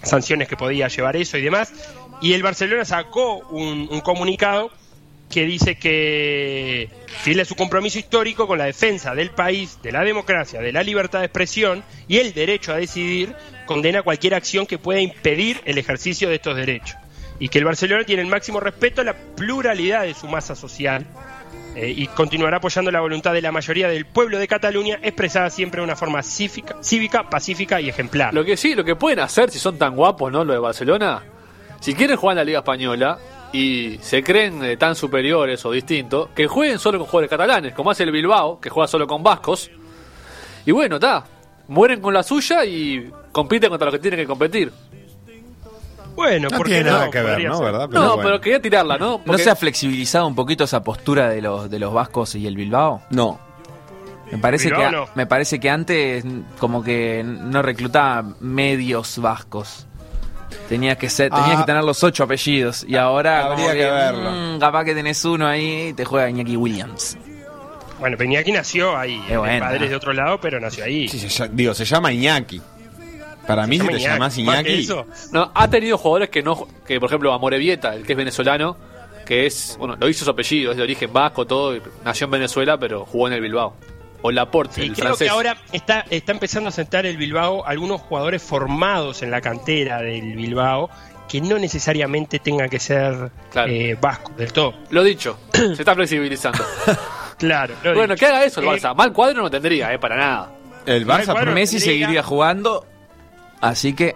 [0.00, 1.72] sanciones que podía llevar eso y demás.
[2.20, 4.70] Y el Barcelona sacó un, un comunicado
[5.32, 6.90] que dice que
[7.22, 10.82] fiel a su compromiso histórico con la defensa del país, de la democracia, de la
[10.82, 15.78] libertad de expresión y el derecho a decidir, condena cualquier acción que pueda impedir el
[15.78, 16.96] ejercicio de estos derechos.
[17.40, 21.06] Y que el Barcelona tiene el máximo respeto a la pluralidad de su masa social
[21.74, 25.80] eh, y continuará apoyando la voluntad de la mayoría del pueblo de Cataluña, expresada siempre
[25.80, 28.34] de una forma cívica, cívica, pacífica y ejemplar.
[28.34, 30.44] Lo que sí, lo que pueden hacer, si son tan guapos, ¿no?
[30.44, 31.22] Lo de Barcelona,
[31.80, 33.18] si quieren jugar en la Liga Española
[33.52, 37.90] y se creen eh, tan superiores o distintos, que jueguen solo con jugadores catalanes, como
[37.90, 39.70] hace el Bilbao, que juega solo con vascos.
[40.64, 41.24] Y bueno, está,
[41.68, 44.72] mueren con la suya y compiten contra los que tienen que competir.
[46.14, 46.96] Bueno, No ¿por qué tiene no?
[46.98, 47.60] nada que ver, ¿no?
[47.60, 47.88] ¿Verdad?
[47.88, 48.22] no, bueno.
[48.22, 49.12] pero quería tirarla, ¿no?
[49.12, 52.46] ¿No Porque- se ha flexibilizado un poquito esa postura de los, de los vascos y
[52.46, 53.02] el Bilbao?
[53.10, 53.40] No.
[54.30, 55.04] Me parece, Bilbao que, no.
[55.14, 56.24] me parece que antes
[56.58, 59.86] como que no reclutaba medios vascos.
[60.68, 61.60] Tenía que ser, tenías Ah.
[61.60, 62.84] que tener los ocho apellidos.
[62.88, 64.30] Y ahora Habría que verlo.
[64.30, 67.16] mm, capaz que tenés uno ahí y te juega Iñaki Williams.
[68.00, 71.06] Bueno, Peñaki nació ahí, el padre es de otro lado, pero nació ahí.
[71.08, 72.60] Sí, se digo, se llama Iñaki.
[73.46, 74.12] Para mí, si llama te Iñaki.
[74.14, 74.88] llamas Iñaki.
[75.32, 78.76] No, ha tenido jugadores que no, que por ejemplo Amorebieta, el que es venezolano,
[79.24, 82.76] que es, bueno, lo hizo su apellido, es de origen vasco, todo, nació en Venezuela,
[82.76, 83.74] pero jugó en el Bilbao.
[84.22, 85.26] O Laporte, Y el creo francés.
[85.26, 90.00] que ahora está, está empezando a sentar el Bilbao algunos jugadores formados en la cantera
[90.00, 90.88] del Bilbao
[91.28, 93.70] que no necesariamente tengan que ser Claro.
[93.72, 94.74] eh, vascos del todo.
[94.90, 96.64] Lo dicho, se está flexibilizando.
[97.38, 97.74] Claro.
[97.82, 98.24] lo bueno, dicho.
[98.24, 98.94] que haga eso el Eh, Barça.
[98.94, 100.52] Mal cuadro no tendría, eh, para nada.
[100.86, 101.32] El Barça.
[101.32, 102.86] Bueno, Messi seguiría jugando,
[103.60, 104.14] así que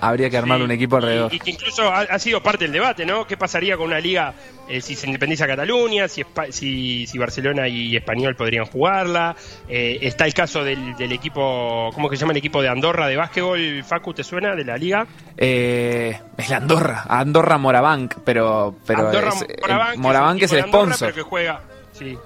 [0.00, 1.32] habría que armar Sí, un equipo alrededor.
[1.32, 3.26] Y, y que incluso ha, ha sido parte del debate, ¿no?
[3.26, 4.34] ¿Qué pasaría con una liga
[4.68, 9.36] eh, si se independiza Cataluña, si, Espa- si, si Barcelona y Español podrían jugarla?
[9.68, 13.06] Eh, está el caso del, del equipo, ¿cómo que se llama el equipo de Andorra
[13.08, 13.82] de básquetbol?
[13.84, 14.54] Facu, ¿te suena?
[14.54, 15.06] De la liga.
[15.36, 20.64] Eh, es la Andorra, Andorra Morabank, pero, pero Andorra es, el Morabank, Morabank es el
[20.64, 21.08] Andorra, sponsor.
[21.08, 21.60] pero que juega,
[21.92, 22.16] sí,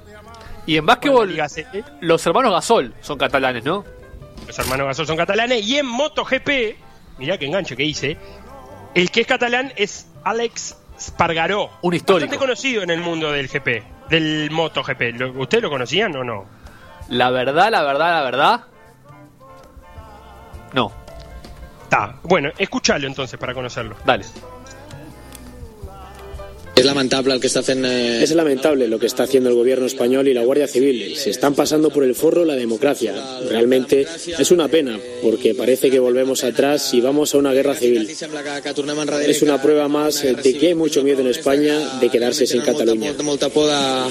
[0.66, 1.36] Y en básquetbol,
[2.00, 3.84] los hermanos Gasol son catalanes, ¿no?
[4.46, 5.64] Los hermanos Gasol son catalanes.
[5.66, 6.76] Y en MotoGP,
[7.18, 8.16] mirá que enganche que hice,
[8.94, 11.70] el que es catalán es Alex Spargaró.
[11.82, 12.26] Un histórico.
[12.26, 15.00] Bastante conocido en el mundo del GP, del MotoGP.
[15.18, 16.46] ¿Lo- ¿Ustedes lo conocían o no?
[17.08, 18.64] La verdad, la verdad, la verdad.
[20.72, 20.90] No,
[21.84, 22.16] Está.
[22.22, 23.96] Bueno, escúchalo entonces para conocerlo.
[24.04, 24.24] dale.
[26.74, 27.84] És lamentable el que està fent...
[27.86, 28.24] Eh...
[28.24, 31.16] Es lamentable lo que está haciendo el gobierno español y la Guardia Civil.
[31.16, 33.14] Se están pasando por el forro la democracia.
[33.48, 38.08] Realmente es una pena, porque parece que volvemos atrás y vamos a una guerra civil.
[38.08, 43.12] Es una prueba más de que hay mucho miedo en España de quedarse sin Cataluña.
[43.22, 44.08] Molta, por quedar-se.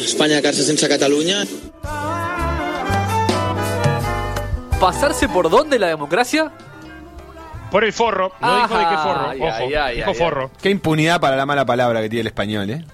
[4.79, 6.53] ¿Pasarse por dónde la democracia?
[7.73, 8.31] Por el forro.
[8.39, 9.31] No dijo de qué forro.
[9.31, 10.51] Ojo, dijo forro.
[10.61, 12.85] Qué impunidad para la mala palabra que tiene el español, ¿eh?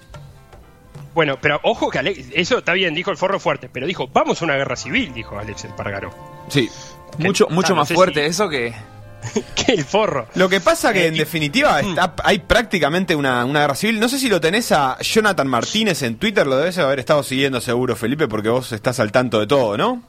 [1.14, 4.42] Bueno, pero ojo que Alex, eso está bien, dijo el forro fuerte, pero dijo, vamos
[4.42, 6.12] a una guerra civil, dijo Alex Espargaró.
[6.48, 6.70] Sí.
[7.18, 8.74] Mucho, Ah, mucho no más sé fuerte si- eso que...
[9.66, 10.28] que el forro.
[10.36, 14.00] Lo que pasa que Eh, en y- definitiva está- hay prácticamente una, una guerra civil.
[14.00, 17.60] No sé si lo tenés a Jonathan Martínez en Twitter, lo debes haber estado siguiendo
[17.60, 20.02] seguro, Felipe, porque vos estás al tanto de todo, ¿no?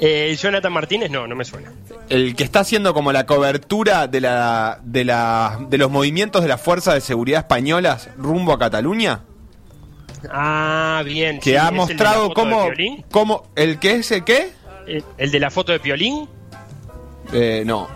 [0.00, 1.72] Eh, Jonathan Martínez, no, no me suena.
[2.08, 6.48] El que está haciendo como la cobertura de la de la de los movimientos de
[6.48, 9.20] las fuerzas de seguridad españolas rumbo a Cataluña,
[10.30, 11.38] Ah, bien.
[11.40, 12.66] que sí, ha ¿es el de la mostrado foto cómo
[13.10, 14.50] cómo el que es el qué?
[14.86, 16.28] ¿El, el de la foto de Piolín?
[17.32, 17.88] Eh, no,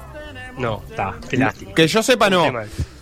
[0.58, 1.74] No, está, qué lástima.
[1.74, 2.44] que yo sepa no.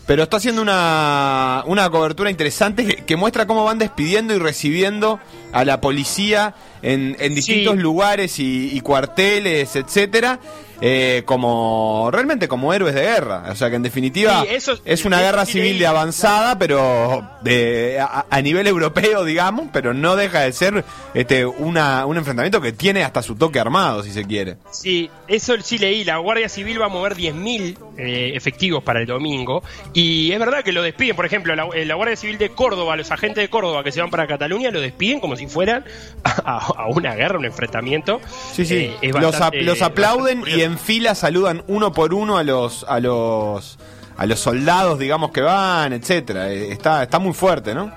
[0.07, 5.19] Pero está haciendo una, una cobertura interesante que, que muestra cómo van despidiendo y recibiendo
[5.53, 7.81] a la policía en, en distintos Sí.
[7.81, 10.41] lugares y, y cuarteles, etcétera,
[10.87, 13.45] eh, como realmente como héroes de guerra.
[13.51, 17.27] O sea que en definitiva Sí, eso- es una eso guerra civil de avanzada, pero
[17.41, 22.61] de, a, a nivel europeo, digamos, pero no deja de ser este una, un enfrentamiento
[22.61, 24.57] que tiene hasta su toque armado, si se quiere.
[24.71, 26.05] Sí, eso sí leí.
[26.05, 29.63] La Guardia Civil va a mover 10.000 eh, efectivos para el domingo.
[29.95, 31.17] Y es verdad que lo despiden.
[31.17, 34.03] Por ejemplo, la, eh, la Guardia Civil de Córdoba, los agentes de Córdoba que se
[34.03, 35.85] van para Cataluña, lo despiden como si fueran
[36.25, 38.21] a, a una guerra, un enfrentamiento.
[38.53, 38.75] Sí, sí.
[38.75, 40.74] Eh, es los, ap- los aplauden y curioso.
[40.75, 43.79] En fila saludan uno por uno a los a los
[44.17, 46.51] a los soldados, digamos que van, etcétera.
[46.51, 47.93] Eh, Está está muy fuerte, ¿no?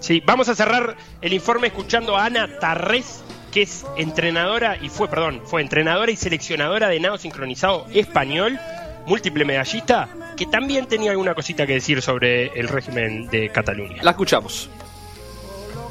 [0.00, 5.08] Sí, vamos a cerrar el informe escuchando a Ana Tarrés, que es entrenadora y fue,
[5.08, 8.58] perdón, fue entrenadora y seleccionadora de nado sincronizado español,
[9.06, 14.02] múltiple medallista, que también tenía alguna cosita que decir sobre el régimen de Cataluña.
[14.02, 14.68] La escuchamos.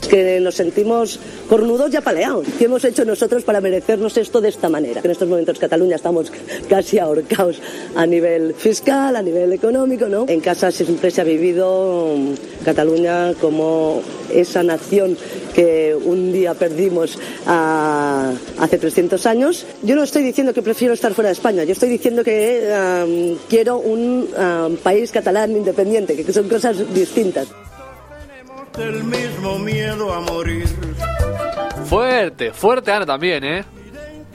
[0.08, 2.48] Que nos sentimos cornudos y apaleados.
[2.58, 5.02] ¿Qué hemos hecho nosotros para merecernos esto de esta manera?
[5.04, 6.32] En estos momentos Cataluña estamos
[6.70, 7.60] casi ahorcados
[7.96, 10.26] a nivel fiscal, a nivel económico, ¿no?
[10.28, 14.02] En casa siempre se ha vivido mm, Cataluña como
[14.34, 15.18] esa nación
[15.54, 19.66] que un día perdimos ah, hace 300 años.
[19.84, 23.78] Yo no estoy diciendo que prefiero estar fuera de España, yo estoy diciendo que quiero
[23.78, 24.28] un
[24.82, 27.48] país catalán independiente, que son cosas distintas.
[28.78, 30.66] El mismo miedo a morir.
[31.86, 33.64] Fuerte, fuerte Ana también, ¿eh?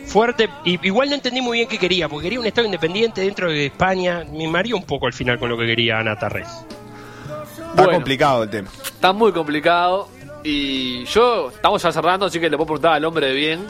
[0.06, 3.50] Fuerte, y igual no entendí muy bien qué quería, porque quería un Estado independiente dentro
[3.50, 4.24] de España.
[4.30, 6.48] Me mareó un poco al final con lo que quería Ana Tarrés.
[6.48, 7.92] Está Bueno.
[7.92, 8.68] complicado el tema.
[8.84, 10.08] Está muy complicado.
[10.44, 13.66] Y yo, estamos ya cerrando, así que le puedo preguntar al hombre de bien.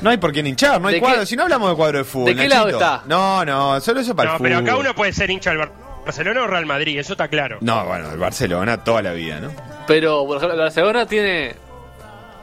[0.00, 1.20] No hay por quién hinchar, no hay ¿De cuadro.
[1.20, 2.26] qué- Si no hablamos de cuadro de fútbol.
[2.34, 3.02] ¿De qué lado está?
[3.06, 4.68] No, no, solo eso para No, el pero fútbol.
[4.70, 5.72] acá uno puede ser hincha del Bar-
[6.06, 7.58] Barcelona o Real Madrid, eso está claro.
[7.60, 9.50] No, bueno, el Barcelona toda la vida, ¿no?
[9.90, 11.52] Pero, por ejemplo, la Barcelona tiene.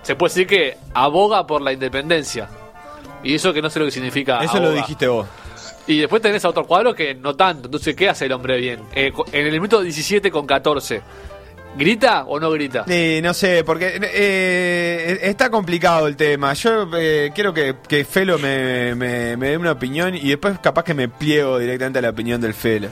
[0.03, 2.49] Se puede decir que aboga por la independencia.
[3.23, 4.43] Y eso que no sé lo que significa.
[4.43, 5.25] Eso lo dijiste vos.
[5.87, 7.69] Y después tenés a otro cuadro que no tanto.
[7.69, 8.81] Entonces, ¿qué hace el hombre bien?
[8.93, 11.01] Eh, en el minuto 17 con 14.
[11.77, 12.83] ¿Grita o no grita?
[12.89, 16.51] Eh, no sé, porque eh, está complicado el tema.
[16.53, 20.83] Yo eh, quiero que, que Felo me, me- me dé una opinión y después capaz
[20.83, 22.89] que me pliego directamente a la opinión del Felo.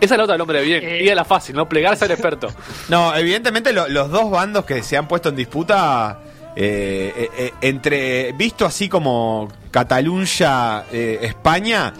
[0.00, 0.84] Esa es la otra del hombre de bien.
[0.84, 1.04] Eh.
[1.04, 1.68] Y es la fácil, ¿no?
[1.68, 2.48] Plegarse al experto.
[2.88, 6.20] No, evidentemente lo- los dos bandos que se han puesto en disputa,
[6.56, 11.92] eh, eh, eh, entre visto así como Cataluña, eh, España,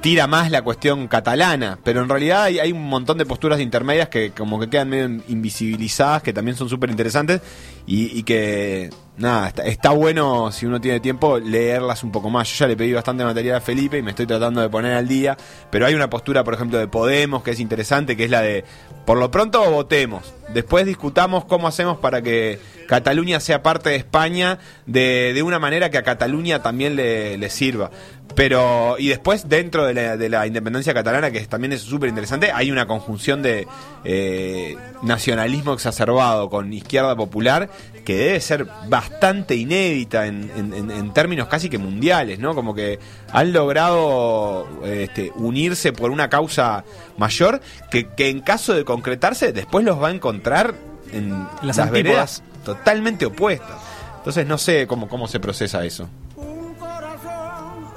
[0.00, 4.08] tira más la cuestión catalana, pero en realidad hay, hay un montón de posturas intermedias
[4.08, 7.42] que como que quedan medio invisibilizadas, que también son súper interesantes
[7.86, 8.88] y, y que,
[9.20, 12.48] nada, está, bueno si uno tiene tiempo leerlas un poco más.
[12.48, 15.06] Yo ya le pedí bastante material a Felipe y me estoy tratando de poner al
[15.06, 15.36] día,
[15.70, 18.64] pero hay una postura, por ejemplo, de Podemos que es interesante, que es la de,
[19.04, 24.58] por lo pronto votemos, después discutamos cómo hacemos para que Cataluña sea parte de España
[24.86, 27.90] de, de una manera que a Cataluña también le, le sirva.
[28.34, 32.52] Pero, y después dentro de la, de la independencia catalana, que también es súper interesante,
[32.52, 33.66] hay una conjunción de
[34.04, 37.68] eh, nacionalismo exacerbado con izquierda popular
[38.04, 42.54] que debe ser bastante inédita en, en- en- términos casi que mundiales, ¿no?
[42.54, 42.98] Como que
[43.32, 46.84] han logrado este, unirse por una causa
[47.18, 50.74] mayor que, que en caso de concretarse después los va a encontrar
[51.12, 53.76] en Las las, veredas totalmente opuestas.
[54.18, 56.08] Entonces no sé cómo, cómo se procesa eso.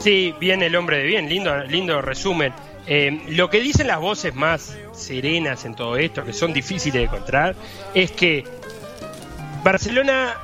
[0.04, 2.52] Sí, bien el hombre de bien, lindo, lindo resumen.
[2.88, 7.04] Eh, lo que dicen las voces más serenas en todo esto, que son difíciles de
[7.04, 7.56] encontrar,
[7.94, 8.44] es que
[9.64, 10.36] Barcelona,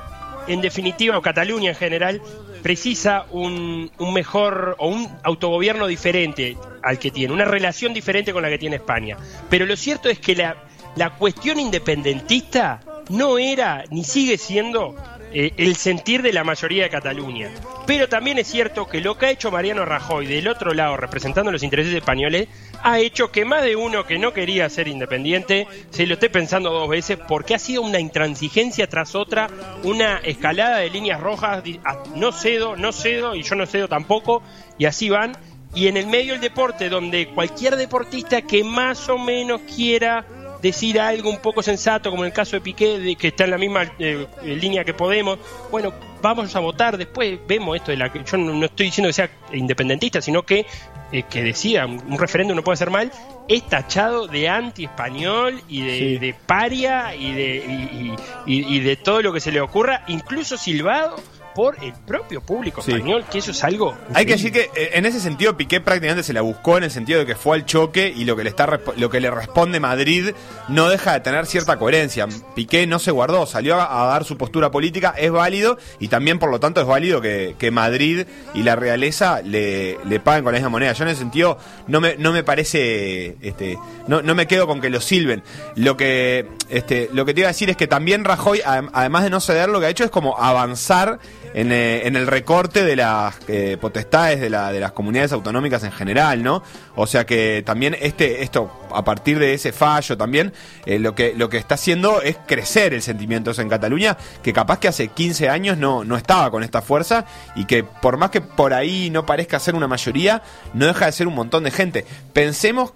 [0.48, 2.22] en definitiva, o Cataluña en general,
[2.63, 8.41] precisa un, un mejor o un autogobierno diferente al que tiene, una relación diferente con
[8.43, 9.17] la que tiene España.
[9.50, 10.56] Pero lo cierto es que la,
[10.95, 14.95] la cuestión independentista no era ni sigue siendo
[15.32, 17.50] eh, el sentir de la mayoría de Cataluña.
[17.86, 21.52] Pero también es cierto que lo que ha hecho Mariano Rajoy del otro lado, representando
[21.52, 22.48] los intereses españoles,
[22.82, 26.72] ha hecho que más de uno que no quería ser independiente se lo esté pensando
[26.72, 29.50] dos veces porque ha sido una intransigencia tras otra,
[29.84, 34.42] una escalada de líneas rojas, ah, no cedo, no cedo y yo no cedo tampoco,
[34.78, 35.38] y así van.
[35.76, 40.26] Y en el medio del deporte, donde cualquier deportista que más o menos quiera
[40.62, 43.52] decir algo un poco sensato, como en el caso de Piqué, de que está en
[43.52, 45.39] la misma eh, línea que Podemos,
[45.72, 49.08] bueno, vamos a votar, después vemos esto de la que yo no, no estoy diciendo
[49.10, 50.65] que sea independentista, sino que
[51.12, 53.12] eh, que decida un, un referéndum no puede ser mal,
[53.48, 56.17] es tachado de anti-español y de, Sí.
[56.19, 58.13] de paria y de, y,
[58.45, 61.15] y- y- y de todo lo que se le ocurra, incluso silbado
[61.60, 62.93] por el propio público Sí.
[62.93, 63.93] español, que eso es algo...
[64.13, 66.91] Hay que decir que eh, en ese sentido Piqué prácticamente se la buscó en el
[66.91, 69.82] sentido de que fue al choque y lo que le está lo que le responde
[69.82, 70.30] Madrid
[70.69, 72.28] no deja de tener cierta coherencia.
[72.56, 76.39] Piqué no se guardó, salió a, a dar su postura política, es válido y también
[76.39, 80.54] por lo tanto es válido que, que Madrid y la realeza le, le paguen con
[80.54, 80.93] la misma moneda.
[80.93, 84.80] Yo en ese sentido no me, no me parece, este, no, no me quedo con
[84.80, 85.43] que lo silben.
[85.76, 89.24] Lo que, este, lo que te iba a decir es que también Rajoy, adem- además
[89.24, 91.19] de no ceder, lo que ha hecho es como avanzar
[91.53, 95.83] en, eh, en el recorte de las eh, potestades de, la, de las comunidades autonómicas
[95.83, 96.63] en general, ¿no?
[96.95, 100.53] O sea que también este, esto, a partir de ese fallo también,
[100.85, 104.79] eh, lo, que, lo que está haciendo es crecer el sentimiento en Cataluña, que capaz
[104.79, 108.41] que hace 15 años no, no estaba con esta fuerza y que por más que
[108.41, 112.05] por ahí no parezca ser una mayoría, no deja de ser un montón de gente.
[112.33, 112.93] Pensemos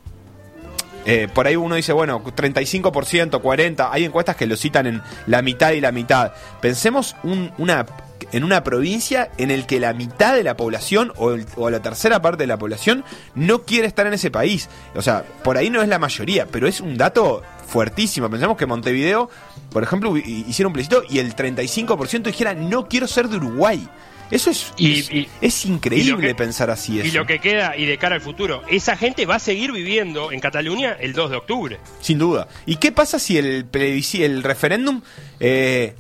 [1.06, 5.42] eh, por ahí uno dice, bueno, 35%, 40%, hay encuestas que lo citan en la
[5.42, 6.32] mitad y la mitad.
[6.62, 7.86] Pensemos un- una
[8.32, 11.82] en una provincia en el que la mitad de la población o, el- o la
[11.82, 13.04] tercera parte de la población
[13.36, 14.70] no quiere estar en ese país.
[14.96, 18.30] O sea, por ahí no es la mayoría, pero es un dato fuertísimo.
[18.30, 19.30] Pensamos que Montevideo,
[19.72, 23.88] por ejemplo, hicieron un plebiscito y el 35% dijera no quiero ser de Uruguay.
[24.32, 26.96] Eso es, Y- es, y- es increíble y que- pensar así.
[26.98, 27.20] Y Eso.
[27.20, 30.40] lo que queda, y de cara al futuro, esa gente va a seguir viviendo en
[30.40, 31.80] Cataluña el 2 de octubre.
[32.02, 32.48] Sin duda.
[32.66, 35.02] ¿Y qué pasa si el el referéndum
[35.40, 35.96] eh,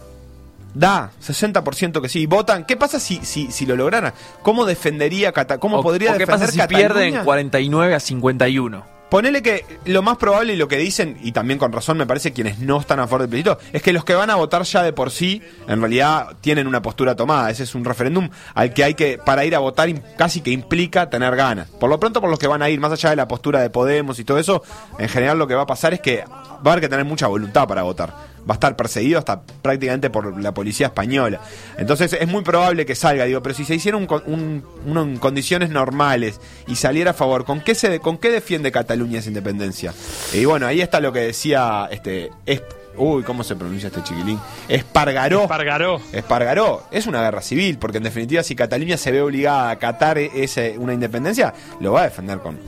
[0.73, 2.65] da 60% que sí y votan?
[2.65, 4.13] ¿Qué pasa si, si, si lo lograran?
[4.41, 6.87] ¿Cómo defendería Cata ¿Cómo O- podría o ¿Qué defender pasa si Cataluña?
[6.93, 8.92] pierden 49 a 51?
[9.09, 12.33] Ponele que lo más probable y lo que dicen, y también con razón me parece
[12.33, 14.81] quienes no están a favor del plebiscito, es que los que van a votar ya
[14.81, 17.51] de por sí, en realidad tienen una postura tomada.
[17.51, 19.87] Ese es un referéndum al que hay que, para ir a votar,
[20.17, 21.69] casi que implica tener ganas.
[21.69, 23.69] Por lo pronto, por los que van a ir, más allá de la postura de
[23.69, 24.63] Podemos y todo eso,
[24.97, 27.27] en general lo que va a pasar es que va a haber que tener mucha
[27.27, 28.32] voluntad para votar.
[28.49, 31.39] Va a estar perseguido hasta prácticamente por la policía española.
[31.77, 35.03] Entonces es muy probable que salga, digo, pero si se hiciera un, con- un- uno
[35.03, 39.29] en condiciones normales y saliera a favor, ¿con qué, se, ¿con qué defiende Cataluña esa
[39.29, 39.93] independencia?
[40.33, 42.31] Y bueno, ahí está lo que decía este...
[42.45, 42.61] Es,
[42.97, 44.39] uy, ¿cómo se pronuncia este chiquilín?
[44.67, 45.43] Espargaró.
[45.43, 46.01] Espargaró.
[46.11, 46.83] Espargaró.
[46.91, 50.75] Es una guerra civil, porque en definitiva si Cataluña se ve obligada a acatar ese,
[50.77, 52.59] una independencia, lo va a defender con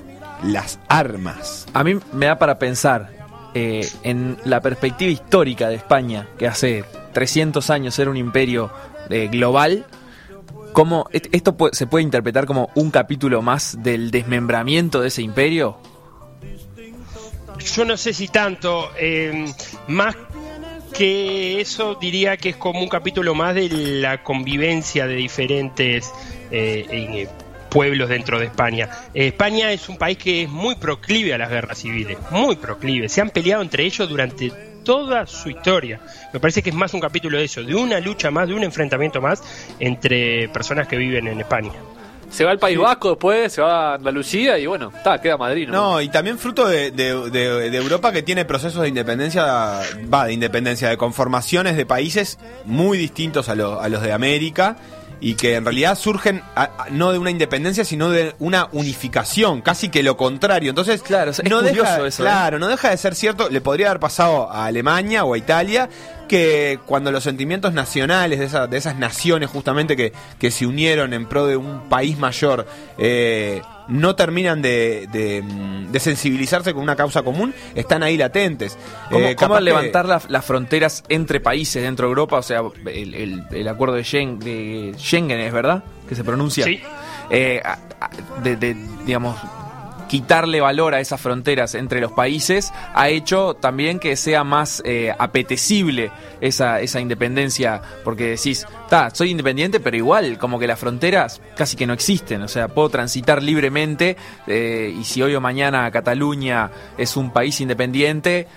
[0.44, 1.66] las armas.
[1.74, 3.10] A mí me da para pensar
[3.56, 6.84] eh, en la perspectiva histórica de España, que hace
[7.14, 8.70] 300 años era un imperio
[9.10, 9.86] eh, global,
[10.74, 15.78] cómo est- esto se puede interpretar como un capítulo más del desmembramiento de ese imperio.
[17.76, 19.46] Yo no sé si tanto, eh,
[19.88, 20.16] más
[20.94, 26.12] que eso diría que es como un capítulo más de la convivencia de diferentes
[26.52, 27.28] eh,
[27.76, 28.90] pueblos dentro de España.
[29.14, 33.10] Eh, España es un país que es muy proclive a las guerras civiles, muy proclive.
[33.10, 34.50] Se han peleado entre ellos durante
[34.86, 36.00] toda su historia.
[36.32, 38.64] Me parece que es más un capítulo de eso, de una lucha más, de un
[38.64, 39.44] enfrentamiento más
[39.80, 41.74] entre personas que viven en España.
[42.30, 45.68] Se va al País Vasco después, se va a Andalucía y bueno, está, queda Madrid.
[45.68, 45.94] ¿no?
[45.94, 49.44] No, y también fruto de, de- de- de Europa que tiene procesos de independencia,
[50.14, 54.78] va, de independencia, de conformaciones de países muy distintos a, lo- a los de América
[55.22, 59.62] y que en realidad surgen a- a- no de una independencia, sino de una unificación,
[59.62, 60.70] casi que lo contrario.
[60.70, 62.26] Entonces, Claro, es no curioso deja, eso, ¿eh?
[62.26, 65.90] claro, no deja de ser cierto, le podría haber pasado a Alemania o a Italia
[66.28, 71.14] que cuando los sentimientos nacionales de, esa- de esas naciones justamente que, que se unieron
[71.14, 72.66] en pro de un país mayor
[72.98, 78.78] eh, no terminan de, de, mm, de sensibilizarse con una causa común, están ahí latentes.
[79.12, 82.38] ¿Cómo, Eh, cómo que- levantar la- las fronteras entre países dentro de Europa?
[82.38, 85.84] O sea, el, el- el acuerdo de, Schengen, de Schengen, ¿es verdad?
[86.10, 86.66] Que se pronuncia.
[86.66, 86.82] Sí.
[87.30, 87.62] Eh,
[88.44, 88.76] de,
[89.06, 89.36] digamos,
[90.08, 95.14] quitarle valor a esas fronteras entre los países ha hecho también que sea más eh,
[95.18, 101.42] apetecible esa, esa independencia, porque decís, está, soy independiente, pero igual, como que las fronteras
[101.56, 105.90] casi que no existen, o sea, puedo transitar libremente eh, y si hoy o mañana
[105.92, 108.48] Cataluña es un país independiente,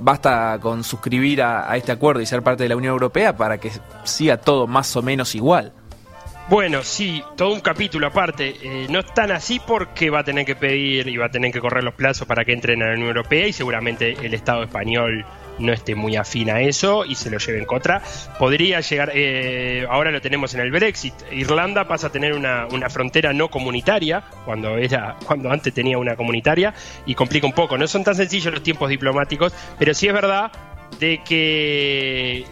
[0.00, 3.70] basta con suscribir a este acuerdo y ser parte de la Unión Europea para que
[4.04, 5.72] siga todo más o menos igual.
[6.48, 8.56] Bueno, sí, todo un capítulo aparte.
[8.62, 11.52] Eh, no es tan así porque va a tener que pedir y va a tener
[11.52, 14.64] que correr los plazos para que entren a la Unión Europea y seguramente el Estado
[14.64, 15.24] español
[15.58, 18.02] no esté muy afín a eso y se lo lleve en contra.
[18.38, 21.14] Podría llegar, eh, ahora lo tenemos en el Brexit.
[21.30, 26.16] Irlanda pasa a tener una, una frontera no comunitaria cuando era, cuando antes tenía una
[26.16, 26.74] comunitaria
[27.06, 27.78] y complica un poco.
[27.78, 30.50] No son tan sencillos los tiempos diplomáticos, pero sí es verdad
[30.98, 32.44] de que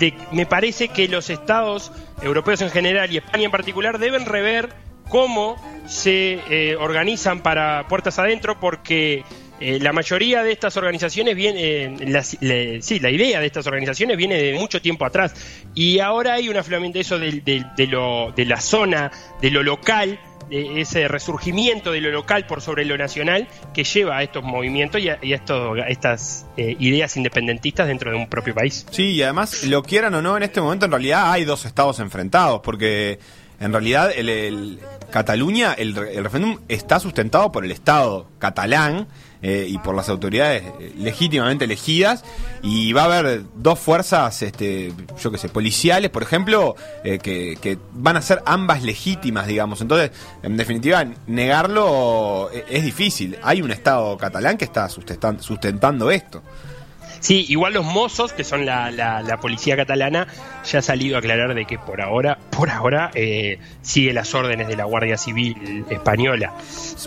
[0.00, 1.92] de- me parece que los estados
[2.22, 4.70] europeos en general y España en particular deben rever
[5.08, 9.22] cómo se eh, organizan para puertas adentro porque
[9.60, 14.16] eh, la mayoría de estas organizaciones viene, eh, le- sí, la idea de estas organizaciones
[14.16, 15.34] viene de mucho tiempo atrás.
[15.74, 19.10] Y ahora hay un afloramiento de eso de, lo, de la zona,
[19.42, 20.18] de lo local,
[20.50, 25.00] de ese resurgimiento de lo local por sobre lo nacional que lleva a estos movimientos
[25.00, 28.86] y a, estos, estas eh, ideas independentistas dentro de un propio país.
[28.90, 32.00] Sí, y además, lo quieran o no, en este momento en realidad hay dos estados
[32.00, 33.18] enfrentados, porque
[33.60, 34.78] en realidad el, el-
[35.10, 39.08] Cataluña, el, el referéndum está sustentado por el Estado catalán
[39.42, 42.24] eh, y por las autoridades eh, legítimamente elegidas,
[42.62, 47.56] y va a haber dos fuerzas, este, yo qué sé, policiales, por ejemplo, eh, que,
[47.60, 49.80] que van a ser ambas legítimas, digamos.
[49.80, 50.10] Entonces,
[50.42, 53.38] en definitiva, negarlo eh, es difícil.
[53.42, 56.42] Hay un Estado catalán que está sustentan- sustentando esto.
[57.20, 60.26] Sí, igual los mozos, que son la, la- la policía catalana,
[60.64, 64.68] ya ha salido a aclarar de que por ahora, por ahora, eh, sigue las órdenes
[64.68, 66.54] de la Guardia Civil española.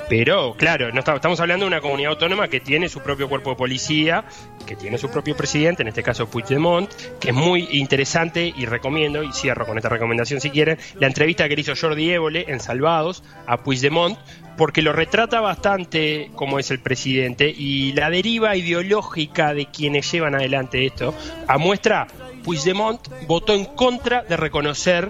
[0.10, 3.50] Pero, claro, no está- estamos hablando de una comunidad autónoma que tiene su propio cuerpo
[3.52, 4.24] de policía,
[4.64, 6.90] que tiene su propio presidente, en este caso Puigdemont,
[7.20, 11.48] que es muy interesante y recomiendo, y cierro con esta recomendación si quieren, la entrevista
[11.48, 14.18] que le hizo Jordi Évole en Salvados a Puigdemont,
[14.58, 20.36] porque lo retrata bastante como es el presidente y la deriva ideológica de quienes llevan
[20.36, 21.14] adelante esto.
[21.48, 22.08] A muestra,
[22.44, 25.10] Puigdemont votó en contra de reconocer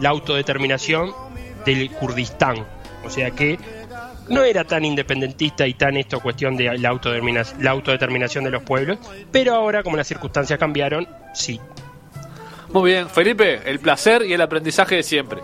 [0.00, 1.12] la autodeterminación
[1.64, 2.66] del Kurdistán.
[3.04, 3.58] O sea que
[4.32, 8.62] no era tan independentista y tan esto cuestión de la, autodetermina- la autodeterminación de los
[8.62, 8.98] pueblos,
[9.30, 11.60] pero ahora como las circunstancias cambiaron, sí.
[12.72, 15.40] Muy bien, Felipe, el placer y el aprendizaje de siempre.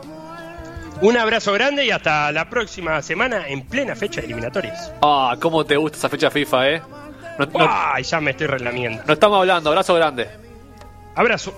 [1.01, 4.93] Un abrazo grande y hasta la próxima semana en plena fecha de eliminatorias.
[5.03, 6.82] Ah, cómo te gusta esa fecha FIFA, ¿eh?
[7.39, 9.03] No, no- ¡Ay, ya me estoy relamiendo!
[9.07, 10.26] no estamos hablando, abrazo grande.
[11.14, 11.53] Abrazo.